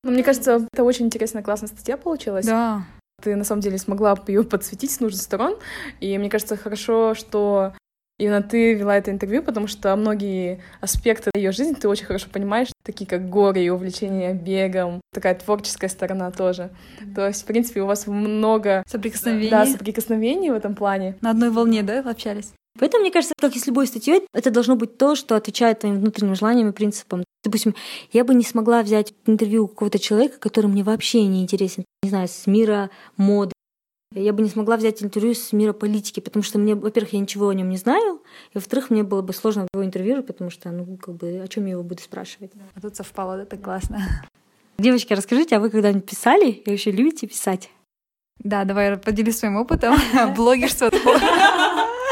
[0.04, 2.46] Ну, мне кажется, это очень интересная, классная статья получилась.
[2.46, 2.86] Да.
[3.24, 5.56] Ты на самом деле смогла ее подсветить с нужных сторон.
[6.02, 7.74] И мне кажется, хорошо, что
[8.20, 12.68] Именно ты вела это интервью, потому что многие аспекты ее жизни ты очень хорошо понимаешь,
[12.84, 16.70] такие как горе и увлечение бегом, такая творческая сторона тоже.
[17.00, 17.16] Mm-hmm.
[17.16, 19.50] То есть, в принципе, у вас много соприкосновений.
[19.50, 21.18] Да, соприкосновений в этом плане.
[21.22, 22.54] На одной волне, да, общались?
[22.80, 26.00] Поэтому, мне кажется, как и с любой статьей, это должно быть то, что отвечает твоим
[26.00, 27.24] внутренним желаниям и принципам.
[27.44, 27.76] Допустим,
[28.12, 32.28] я бы не смогла взять интервью какого-то человека, который мне вообще не интересен, не знаю,
[32.28, 33.54] с мира моды
[34.16, 37.50] я бы не смогла взять интервью с мира политики, потому что мне, во-первых, я ничего
[37.50, 38.22] о нем не знаю,
[38.54, 41.66] и во-вторых, мне было бы сложно его интервьюировать, потому что, ну, как бы, о чем
[41.66, 42.52] я его буду спрашивать.
[42.76, 44.00] А тут совпало, это классно.
[44.78, 47.70] Девочки, расскажите, а вы когда-нибудь писали и вообще любите писать?
[48.40, 49.96] Да, давай поделюсь своим опытом.
[50.36, 50.90] Блогерство.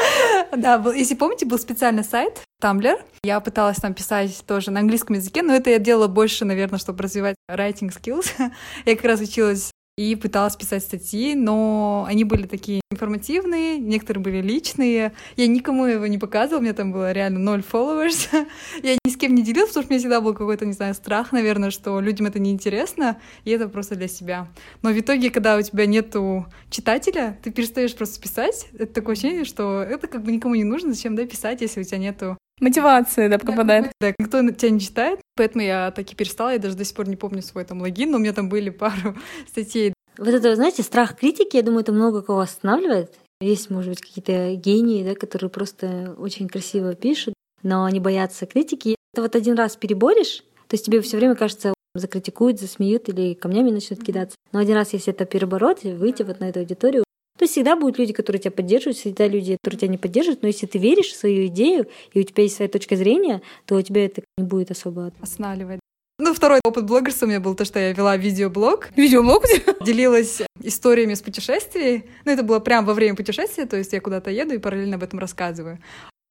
[0.56, 3.00] Да, если помните, был специальный сайт Tumblr.
[3.24, 7.04] Я пыталась там писать тоже на английском языке, но это я делала больше, наверное, чтобы
[7.04, 8.32] развивать writing skills.
[8.86, 14.42] Я как раз училась и пыталась писать статьи, но они были такие информативные, некоторые были
[14.42, 15.14] личные.
[15.36, 18.30] Я никому его не показывала, у меня там было реально ноль followers.
[18.84, 20.94] Я ни с кем не делилась, потому что у меня всегда был какой-то, не знаю,
[20.94, 24.48] страх, наверное, что людям это неинтересно, и это просто для себя.
[24.82, 28.68] Но в итоге, когда у тебя нету читателя, ты перестаешь просто писать.
[28.74, 31.84] Это такое ощущение, что это как бы никому не нужно, зачем, да, писать, если у
[31.84, 33.92] тебя нету Мотивация, да, пропадает.
[34.00, 37.08] Да, никто тебя не читает, поэтому я так и перестала, я даже до сих пор
[37.08, 39.16] не помню свой там логин, но у меня там были пару
[39.48, 39.94] статей.
[40.18, 43.14] Вот это, знаете, страх критики, я думаю, это много кого останавливает.
[43.40, 48.96] Есть, может быть, какие-то гении, да, которые просто очень красиво пишут, но они боятся критики.
[49.14, 53.72] Это вот один раз переборешь, то есть тебе все время кажется, закритикуют, засмеют или камнями
[53.72, 54.36] начнут кидаться.
[54.52, 57.04] Но один раз, если это перебороть, выйти вот на эту аудиторию,
[57.42, 60.44] то есть всегда будут люди, которые тебя поддерживают, всегда люди, которые тебя не поддерживают.
[60.44, 63.78] Но если ты веришь в свою идею, и у тебя есть своя точка зрения, то
[63.78, 65.80] у тебя это не будет особо останавливать.
[66.20, 68.90] Ну, второй опыт блогерства у меня был то, что я вела видеоблог.
[68.96, 69.46] Видеоблог?
[69.84, 72.04] Делилась историями с путешествий.
[72.26, 75.04] Ну, это было прямо во время путешествия, то есть я куда-то еду и параллельно об
[75.04, 75.80] этом рассказываю.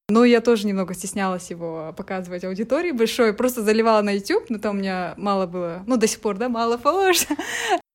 [0.07, 3.33] Но я тоже немного стеснялась его показывать аудитории большой.
[3.33, 6.47] Просто заливала на YouTube, но там у меня мало было, ну, до сих пор, да,
[6.47, 7.27] мало followers.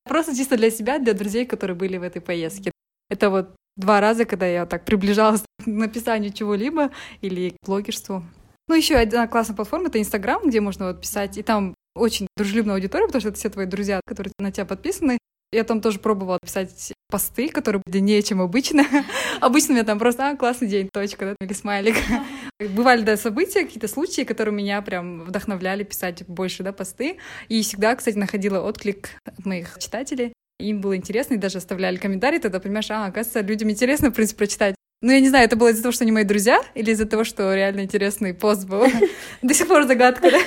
[0.07, 2.71] Просто чисто для себя, для друзей, которые были в этой поездке.
[3.09, 6.91] Это вот два раза, когда я так приближалась к написанию чего-либо
[7.21, 8.23] или к блогерству.
[8.67, 12.75] Ну, еще одна классная платформа— это Инстаграм, где можно вот писать, и там очень дружелюбная
[12.75, 15.17] аудитория, потому что это все твои друзья, которые на тебя подписаны.
[15.53, 18.85] Я там тоже пробовала писать посты, которые длиннее, чем обычно.
[19.39, 21.95] обычно у меня там просто а, классный день, точка, да, или смайлик.
[22.59, 27.19] Бывали, да, события, какие-то случаи, которые меня прям вдохновляли писать больше, да, посты.
[27.47, 32.39] И всегда, кстати, находила отклик от моих читателей им было интересно, и даже оставляли комментарии,
[32.39, 34.75] тогда понимаешь, а, оказывается, людям интересно, в принципе, прочитать.
[35.01, 37.23] Ну, я не знаю, это было из-за того, что они мои друзья, или из-за того,
[37.23, 38.85] что реально интересный пост был.
[39.43, 40.39] До сих пор загадка, да?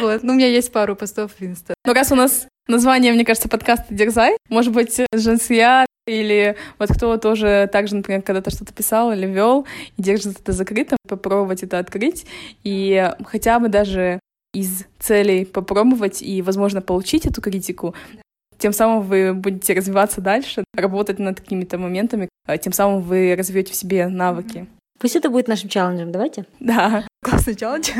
[0.00, 1.74] Вот, ну, у меня есть пару постов в Инста.
[1.84, 7.16] Ну, раз у нас название, мне кажется, подкаста «Дерзай», может быть, Женсия или вот кто
[7.16, 12.26] тоже также, например, когда-то что-то писал или вел и держит это закрытым, попробовать это открыть
[12.64, 14.18] и хотя бы даже
[14.52, 17.94] из целей попробовать и, возможно, получить эту критику,
[18.58, 23.72] тем самым вы будете развиваться дальше, работать над какими-то моментами, а тем самым вы развьете
[23.72, 24.66] в себе навыки.
[24.98, 26.46] Пусть это будет нашим челленджем, давайте?
[26.60, 27.04] Да.
[27.22, 27.90] Классный челлендж.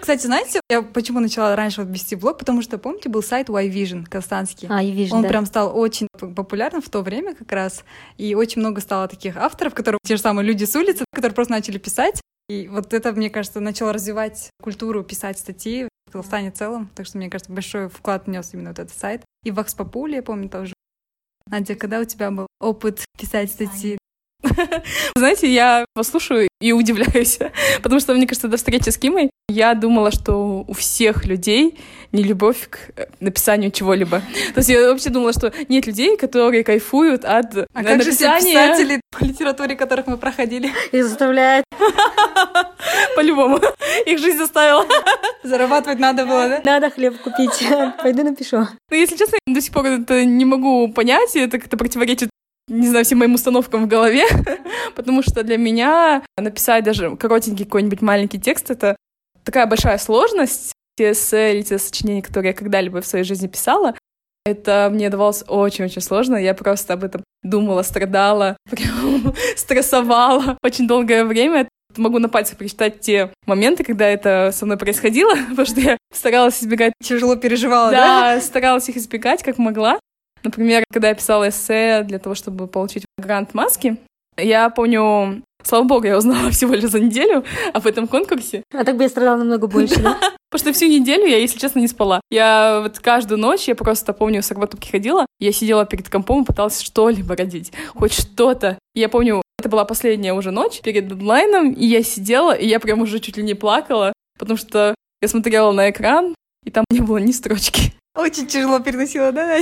[0.00, 4.04] Кстати, знаете, я почему начала раньше вот вести блог, потому что, помните, был сайт Y-Vision
[4.04, 4.68] казахстанский.
[4.70, 5.28] А, Y-Vision, Он да.
[5.28, 7.84] прям стал очень популярным в то время как раз,
[8.16, 11.52] и очень много стало таких авторов, которые те же самые люди с улицы, которые просто
[11.52, 16.90] начали писать, и вот это, мне кажется, начало развивать культуру писать статьи в целом.
[16.94, 19.24] Так что, мне кажется, большой вклад внес именно вот этот сайт.
[19.44, 19.74] И в Вакс
[20.16, 20.74] я помню, тоже.
[21.46, 23.98] Надя, когда у тебя был опыт писать статьи?
[25.16, 27.38] Знаете, я послушаю и удивляюсь,
[27.82, 31.78] потому что, мне кажется, до встречи с Кимой я думала, что у всех людей
[32.12, 34.20] не любовь к э, написанию чего-либо.
[34.54, 37.84] То есть я вообще думала, что нет людей, которые кайфуют от а написания.
[37.84, 40.70] как же все писатели по литературе, которых мы проходили?
[40.92, 41.64] Их заставляют.
[43.16, 43.60] По-любому.
[44.06, 44.86] Их жизнь заставила.
[45.42, 46.60] Зарабатывать надо было, да?
[46.64, 47.66] Надо хлеб купить.
[48.02, 48.68] Пойду напишу.
[48.90, 52.30] Ну, если честно, до сих пор это не могу понять, и это как-то противоречит
[52.68, 54.24] не знаю, всем моим установкам в голове,
[54.94, 58.96] потому что для меня написать даже коротенький какой-нибудь маленький текст— это
[59.44, 63.94] такая большая сложность, те эссе или те сочинения, которые я когда-либо в своей жизни писала,
[64.48, 66.36] это мне давалось очень-очень сложно.
[66.36, 71.68] Я просто об этом думала, страдала, прям стрессовала очень долгое время.
[71.96, 76.62] Могу на пальцах прочитать те моменты, когда это со мной происходило, потому что я старалась
[76.62, 76.92] избегать...
[77.02, 78.34] Тяжело переживала, да?
[78.34, 79.98] Да, старалась их избегать, как могла.
[80.42, 83.96] Например, когда я писала эссе для того, чтобы получить грант маски,
[84.36, 88.62] я помню, слава богу, я узнала всего лишь за неделю об этом конкурсе.
[88.72, 90.18] А так бы я страдала намного больше, да?
[90.50, 92.20] Потому что всю неделю я, если честно, не спала.
[92.30, 96.46] Я вот каждую ночь, я просто помню, с работы приходила, я сидела перед компом и
[96.46, 98.78] пыталась что-либо родить, хоть что-то.
[98.94, 103.02] Я помню, это была последняя уже ночь перед дедлайном, и я сидела, и я прям
[103.02, 107.18] уже чуть ли не плакала, потому что я смотрела на экран, и там не было
[107.18, 107.92] ни строчки.
[108.16, 109.58] Очень тяжело переносила, да?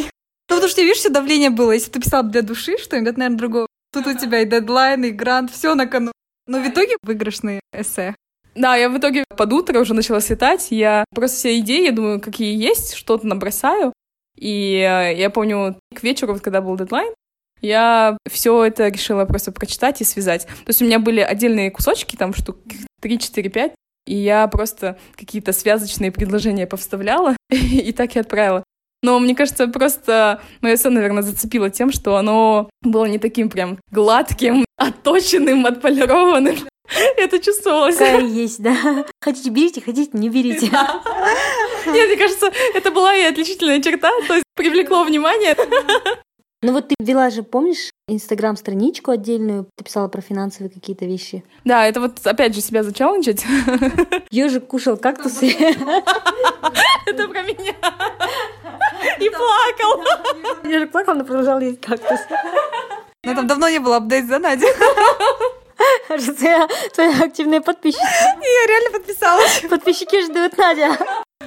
[0.49, 1.73] Ну, потому что, видишь, все давление было.
[1.73, 3.67] Если ты писал для души что-нибудь, наверное, другого.
[3.93, 6.13] Тут у тебя и дедлайн, и грант, все на кону.
[6.47, 8.15] Но в итоге выигрышные эссе.
[8.55, 10.69] Да, я в итоге под утро уже начала светать.
[10.71, 13.93] Я просто все идеи, я думаю, какие есть, что-то набросаю.
[14.37, 17.13] И э, я помню, к вечеру, вот когда был дедлайн,
[17.61, 20.47] я все это решила просто прочитать и связать.
[20.47, 22.59] То есть у меня были отдельные кусочки, там штук
[23.01, 23.75] 3, 4, 5,
[24.07, 28.63] и я просто какие-то связочные предложения повставляла, и так и отправила.
[29.07, 33.79] Но мне кажется, просто мое эссе, наверное, зацепило тем, что оно было не таким прям
[33.92, 36.57] гладким, отточенным, отполированным.
[37.16, 37.99] Это чувствовалось.
[37.99, 39.05] Какая есть, да.
[39.21, 40.66] Хотите, берите, хотите, не берите.
[40.66, 45.57] Нет, мне кажется, это была и отличительная черта, то есть привлекло внимание.
[46.62, 51.45] Ну вот ты вела же, помнишь, инстаграм-страничку отдельную, ты писала про финансовые какие-то вещи.
[51.64, 53.45] Да, это вот опять же себя зачалленджить.
[54.31, 55.47] Ежик кушал кактусы.
[57.07, 57.75] Это про меня.
[59.21, 60.05] И плакал.
[60.65, 62.21] Ежик плакал, но продолжал есть кактус.
[63.25, 64.67] Ну там давно не было апдейт за Надю.
[66.07, 68.03] Твоя, твоя активная подписчица.
[68.03, 69.63] Я реально подписалась.
[69.69, 70.97] Подписчики ждут Надя.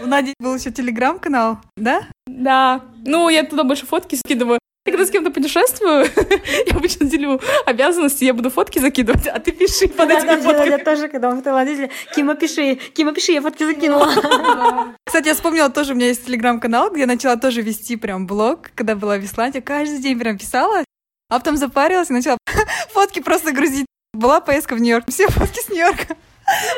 [0.01, 2.03] У Нади был еще телеграм-канал, да?
[2.27, 2.81] Да.
[3.05, 4.59] Ну, я туда больше фотки скидываю.
[4.89, 6.07] Я когда с кем-то путешествую,
[6.65, 10.69] я обычно делю обязанности, я буду фотки закидывать, а ты пиши под этими фотками.
[10.69, 14.11] Я тоже, когда мы в Таиланде, Кима, пиши, Кима, пиши, я фотки закинула.
[15.05, 18.71] Кстати, я вспомнила тоже, у меня есть телеграм-канал, где я начала тоже вести прям блог,
[18.73, 20.83] когда была в Исландии, каждый день прям писала,
[21.29, 22.39] а потом запарилась и начала
[22.89, 23.85] фотки просто грузить.
[24.15, 26.17] Была поездка в Нью-Йорк, все фотки с Нью-Йорка.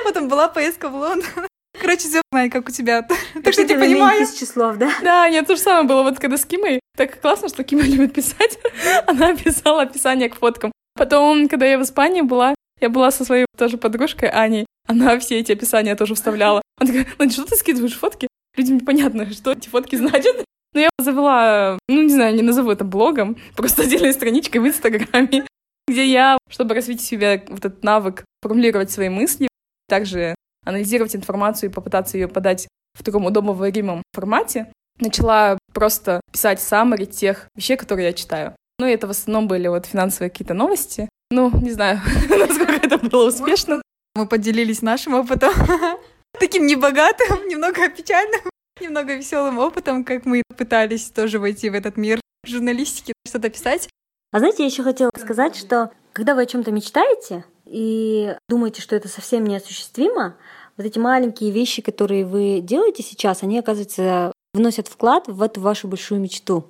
[0.04, 1.48] Потом была поездка в Лондон.
[1.82, 3.08] Короче, все, как у тебя.
[3.44, 4.30] Так что ты понимаешь.
[4.30, 4.92] из числов, да?
[5.02, 6.80] Да, нет, то же самое было вот когда с Кимой.
[6.96, 8.60] Так классно, что Кима любит писать.
[9.08, 10.72] Она писала описание к фоткам.
[10.94, 14.68] Потом, когда я в Испании была, я была со своей тоже подружкой Аней.
[14.88, 16.62] Она все эти описания тоже вставляла.
[16.80, 18.28] Она такая, Надя, что ты скидываешь фотки?
[18.56, 20.46] Людям непонятно, что эти фотки значат.
[20.74, 25.48] Но я завела, ну, не знаю, не назову это блогом, просто отдельной страничкой в Инстаграме,
[25.88, 29.48] где я, чтобы развить в себе вот этот навык формулировать свои мысли,
[29.90, 37.06] также анализировать информацию и попытаться ее подать в таком удобоваримом формате, начала просто писать саммари
[37.06, 38.56] тех вещей, которые я читаю.
[38.80, 41.10] Ну, и это в основном были вот финансовые какие-то новости.
[41.30, 43.82] Ну, не знаю, насколько это было успешно.
[44.16, 45.54] Мы поделились нашим опытом.
[46.40, 48.42] Таким небогатым, немного печальным,
[48.80, 53.88] немного веселым опытом, как мы пытались тоже войти в этот мир журналистики, что-то писать.
[54.32, 58.96] А знаете, я еще хотела сказать, что когда вы о чем-то мечтаете и думаете, что
[58.96, 60.36] это совсем неосуществимо,
[60.78, 65.88] вот эти маленькие вещи, которые вы делаете сейчас, они, оказывается, вносят вклад в эту вашу
[65.88, 66.66] большую мечту.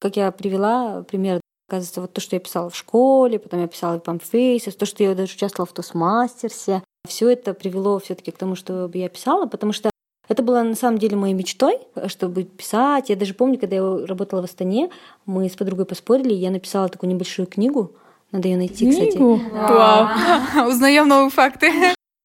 [0.00, 3.98] Как я привела пример, оказывается, вот то, что я писала в школе, потом я писала
[3.98, 8.54] в Памфейсе, то, что я даже участвовала в Тосмастерсе, все это привело все-таки к тому,
[8.54, 9.90] чтобы я писала, потому что
[10.28, 13.08] это было на самом деле моей мечтой, чтобы писать.
[13.08, 14.90] Я даже помню, когда я работала в Астане,
[15.24, 17.94] мы с подругой поспорили, я написала такую небольшую книгу.
[18.32, 19.38] Надо ее найти, Книгу?
[19.38, 19.52] кстати.
[19.52, 20.68] Вау.
[20.68, 21.72] Узнаем новые факты.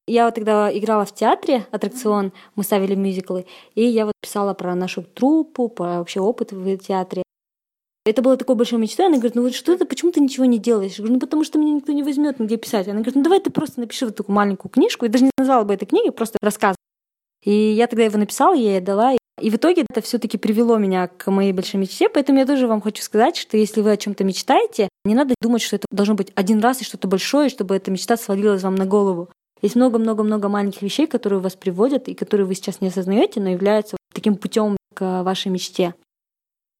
[0.06, 4.74] Я вот тогда играла в театре аттракцион, мы ставили мюзиклы, и я вот писала про
[4.74, 7.22] нашу труппу, про вообще опыт в театре.
[8.04, 9.06] Это было такой большой мечтой.
[9.06, 10.92] Она говорит, ну вот что ты, почему ты ничего не делаешь?
[10.92, 12.86] Я говорю, ну потому что меня никто не возьмет нигде писать.
[12.86, 15.06] Она говорит, ну давай ты просто напиши вот такую маленькую книжку.
[15.06, 16.76] Я даже не назвала бы этой книги, просто рассказ.
[17.42, 19.14] И я тогда его написала, я ей дала.
[19.40, 22.08] И в итоге это все-таки привело меня к моей большой мечте.
[22.08, 25.62] Поэтому я тоже вам хочу сказать, что если вы о чем-то мечтаете, не надо думать,
[25.62, 28.86] что это должно быть один раз и что-то большое, чтобы эта мечта свалилась вам на
[28.86, 29.28] голову.
[29.60, 33.96] Есть много-много-много маленьких вещей, которые вас приводят и которые вы сейчас не осознаете, но являются
[34.12, 35.94] таким путем к вашей мечте.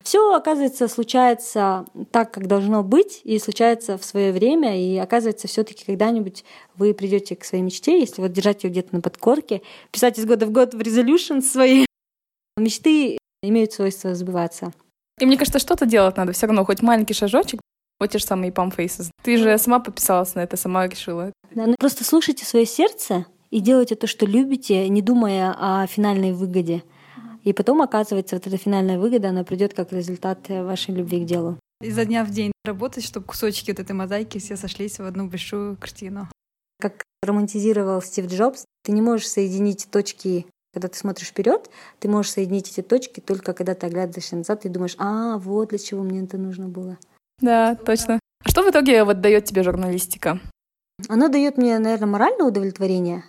[0.05, 5.83] Все, оказывается, случается так, как должно быть, и случается в свое время, и оказывается, все-таки
[5.87, 6.45] когда-нибудь
[6.77, 10.45] вы придете к своей мечте, если вот держать ее где-то на подкорке, писать из года
[10.45, 11.87] в год в резолюшн свои.
[12.57, 14.73] Мечты имеют свойство сбываться.
[15.21, 17.61] И мне кажется, что-то делать надо все равно, хоть маленький шажочек,
[18.01, 19.11] вот те же самые Faces.
[19.23, 21.33] Ты же сама подписалась на это, сама решила.
[21.53, 26.33] Да, ну просто слушайте свое сердце, и делайте то, что любите, не думая о финальной
[26.33, 26.83] выгоде.
[27.45, 31.59] И потом, оказывается, вот эта финальная выгода, она придет как результат вашей любви к делу.
[31.81, 35.77] Изо дня в день работать, чтобы кусочки вот этой мозаики все сошлись в одну большую
[35.77, 36.29] картину.
[36.81, 41.71] Как романтизировал Стив Джобс, ты не можешь соединить точки, когда ты смотришь вперед,
[42.01, 45.79] ты можешь соединить эти точки только когда ты оглядываешься назад и думаешь, а, вот для
[45.79, 46.99] чего мне это нужно было.
[47.41, 48.21] Да, точно.
[48.45, 50.41] А что в итоге вот дает тебе журналистика?
[51.09, 53.25] Оно дает мне, наверное, моральное удовлетворение.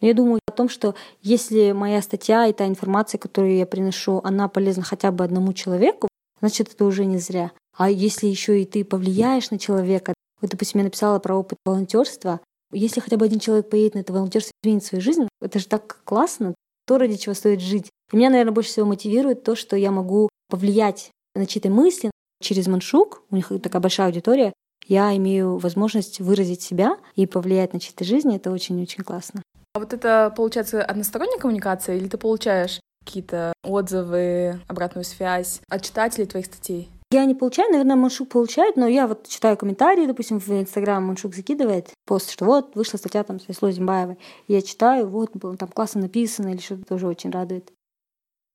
[0.00, 4.48] Я думаю о том, что если моя статья и та информация, которую я приношу, она
[4.48, 6.08] полезна хотя бы одному человеку,
[6.40, 7.52] значит, это уже не зря.
[7.76, 12.40] А если еще и ты повлияешь на человека, вот, допустим, я написала про опыт волонтерства,
[12.72, 15.66] если хотя бы один человек поедет на это волонтерство и изменит свою жизнь, это же
[15.66, 16.54] так классно,
[16.86, 17.90] то, ради чего стоит жить.
[18.12, 22.10] И меня, наверное, больше всего мотивирует то, что я могу повлиять на чьи-то мысли
[22.40, 24.52] через Маншук, у них такая большая аудитория,
[24.86, 29.42] я имею возможность выразить себя и повлиять на чьи-то жизни, это очень-очень классно.
[29.74, 36.26] А вот это, получается, односторонняя коммуникация, или ты получаешь какие-то отзывы, обратную связь от читателей
[36.26, 36.90] твоих статей?
[37.14, 41.32] Я не получаю, наверное, Маншук получает, но я вот читаю комментарии, допустим, в Инстаграм Маншук
[41.32, 44.18] закидывает пост, что вот вышла статья там с Ислой Зимбаевой.
[44.48, 47.70] Я читаю, вот там классно написано или что-то тоже очень радует.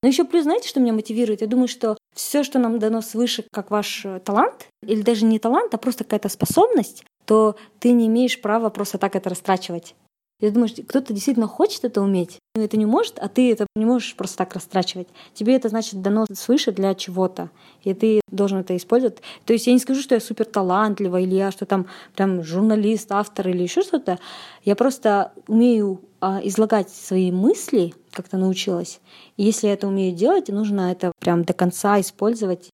[0.03, 1.39] Но еще плюс, знаете, что меня мотивирует?
[1.39, 5.39] Я думаю, что все, что нам дано свыше, как ваш э, талант, или даже не
[5.39, 9.95] талант, а просто какая-то способность, то ты не имеешь права просто так это растрачивать.
[10.39, 13.83] Я думаю, кто-то действительно хочет это уметь, но это не может, а ты это не
[13.83, 15.09] можешь просто так растрачивать.
[15.33, 17.49] Тебе это значит дано свыше для чего-то,
[17.83, 19.17] и ты должен это использовать.
[19.45, 23.11] То есть я не скажу, что я супер талантливая или я что там прям журналист,
[23.11, 24.17] автор или еще что-то.
[24.63, 29.01] Я просто умею а, излагать свои мысли, как-то научилась.
[29.35, 32.69] И если я это умею делать, нужно это прям до конца использовать.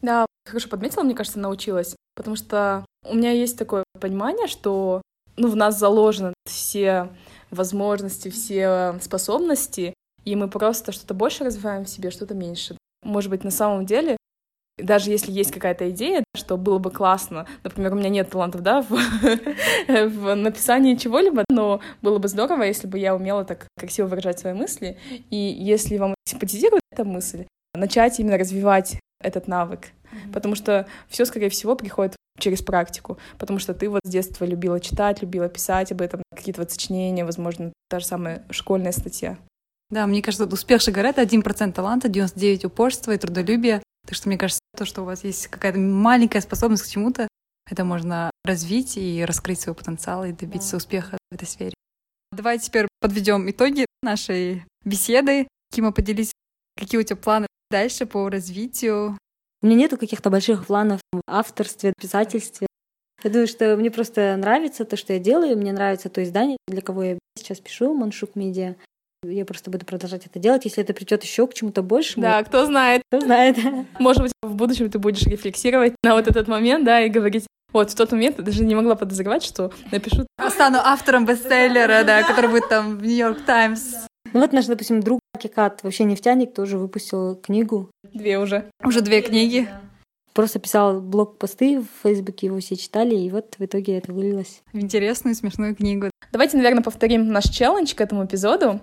[0.00, 1.96] Да, хорошо подметила, мне кажется, научилась.
[2.16, 5.02] Потому что у меня есть такое понимание, что
[5.36, 7.08] ну, в нас заложены все
[7.50, 12.76] возможности, все способности, и мы просто что-то больше развиваем в себе, что-то меньше.
[13.02, 14.16] Может быть, на самом деле,
[14.78, 18.82] даже если есть какая-то идея, что было бы классно, например, у меня нет талантов, да,
[18.82, 18.90] в,
[19.88, 24.52] в написании чего-либо, но было бы здорово, если бы я умела так красиво выражать свои
[24.52, 24.98] мысли,
[25.30, 30.32] и если вам симпатизирует эта мысль, начать именно развивать этот навык, mm-hmm.
[30.32, 34.80] потому что все, скорее всего, приходит через практику, потому что ты вот с детства любила
[34.80, 39.38] читать, любила писать об этом, какие-то вот сочинения, возможно, та же самая школьная статья.
[39.90, 43.82] Да, мне кажется, успех же говорят, 1% таланта, 99% упорства и трудолюбия.
[44.06, 47.28] Так что мне кажется, то, что у вас есть какая-то маленькая способность к чему-то,
[47.68, 50.76] это можно развить и раскрыть свой потенциал и добиться да.
[50.78, 51.74] успеха в этой сфере.
[52.32, 55.48] Давай теперь подведем итоги нашей беседы.
[55.72, 56.32] Кима, поделись,
[56.76, 59.18] какие у тебя планы дальше по развитию
[59.62, 62.66] у меня нету каких-то больших планов в авторстве, писательстве.
[63.22, 66.80] Я думаю, что мне просто нравится то, что я делаю, мне нравится то издание, для
[66.80, 68.76] кого я сейчас пишу, Маншук Медиа.
[69.22, 72.22] Я просто буду продолжать это делать, если это придет еще к чему-то большему.
[72.22, 73.02] Да, кто знает.
[73.08, 73.58] Кто знает.
[73.98, 77.90] Может быть, в будущем ты будешь рефлексировать на вот этот момент, да, и говорить, вот,
[77.90, 80.26] в тот момент я даже не могла подозревать, что напишу...
[80.48, 84.06] Стану автором бестселлера, да, который будет там в Нью-Йорк Таймс.
[84.32, 87.90] Ну вот наш, допустим, друг Кикат, вообще нефтяник, тоже выпустил книгу.
[88.12, 88.70] Две уже.
[88.84, 89.68] Уже две книги.
[90.34, 94.62] Просто писал блог-посты в Фейсбуке, его все читали, и вот в итоге это вылилось.
[94.72, 96.10] В интересную, смешную книгу.
[96.30, 98.80] Давайте, наверное, повторим наш челлендж к этому эпизоду.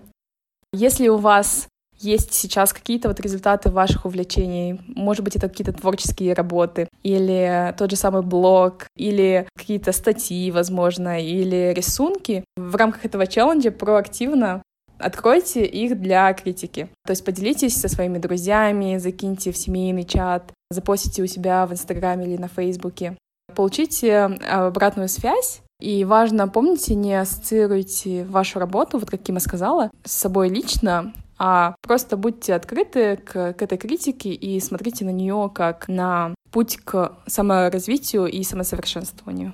[0.73, 1.69] Если у вас
[1.99, 7.89] есть сейчас какие-то вот результаты ваших увлечений, может быть, это какие-то творческие работы, или тот
[7.89, 14.61] же самый блог, или какие-то статьи, возможно, или рисунки, в рамках этого челленджа проактивно
[14.99, 16.89] Откройте их для критики.
[17.05, 22.25] То есть поделитесь со своими друзьями, закиньте в семейный чат, запостите у себя в Инстаграме
[22.25, 23.17] или на Фейсбуке.
[23.55, 24.27] Получите э,
[24.67, 25.61] обратную связь.
[25.79, 31.75] И важно, помните, не ассоциируйте вашу работу, вот как Кима сказала, с собой лично, а
[31.83, 37.13] просто будьте открыты к, к этой критике и смотрите на нее как на путь к
[37.27, 39.53] саморазвитию и самосовершенствованию.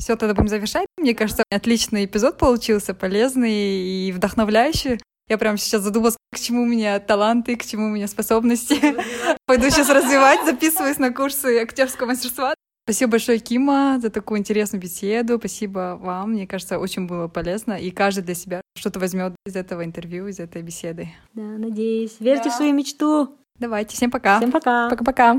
[0.00, 0.86] Все, тогда будем завершать.
[0.96, 4.98] Мне кажется, отличный эпизод получился, полезный и вдохновляющий.
[5.28, 8.80] Я прям сейчас задумалась, к чему у меня таланты, к чему у меня способности.
[9.46, 12.54] Пойду сейчас развивать, записываюсь на курсы актерского мастерства.
[12.84, 15.38] Спасибо большое, Кима, за такую интересную беседу.
[15.38, 16.32] Спасибо вам.
[16.32, 17.74] Мне кажется, очень было полезно.
[17.74, 21.10] И каждый для себя что-то возьмет из этого интервью, из этой беседы.
[21.34, 22.16] Да, надеюсь.
[22.20, 22.50] Верьте да.
[22.50, 23.36] в свою мечту.
[23.58, 23.94] Давайте.
[23.94, 24.38] Всем пока.
[24.38, 24.88] Всем пока.
[24.88, 25.38] Пока-пока.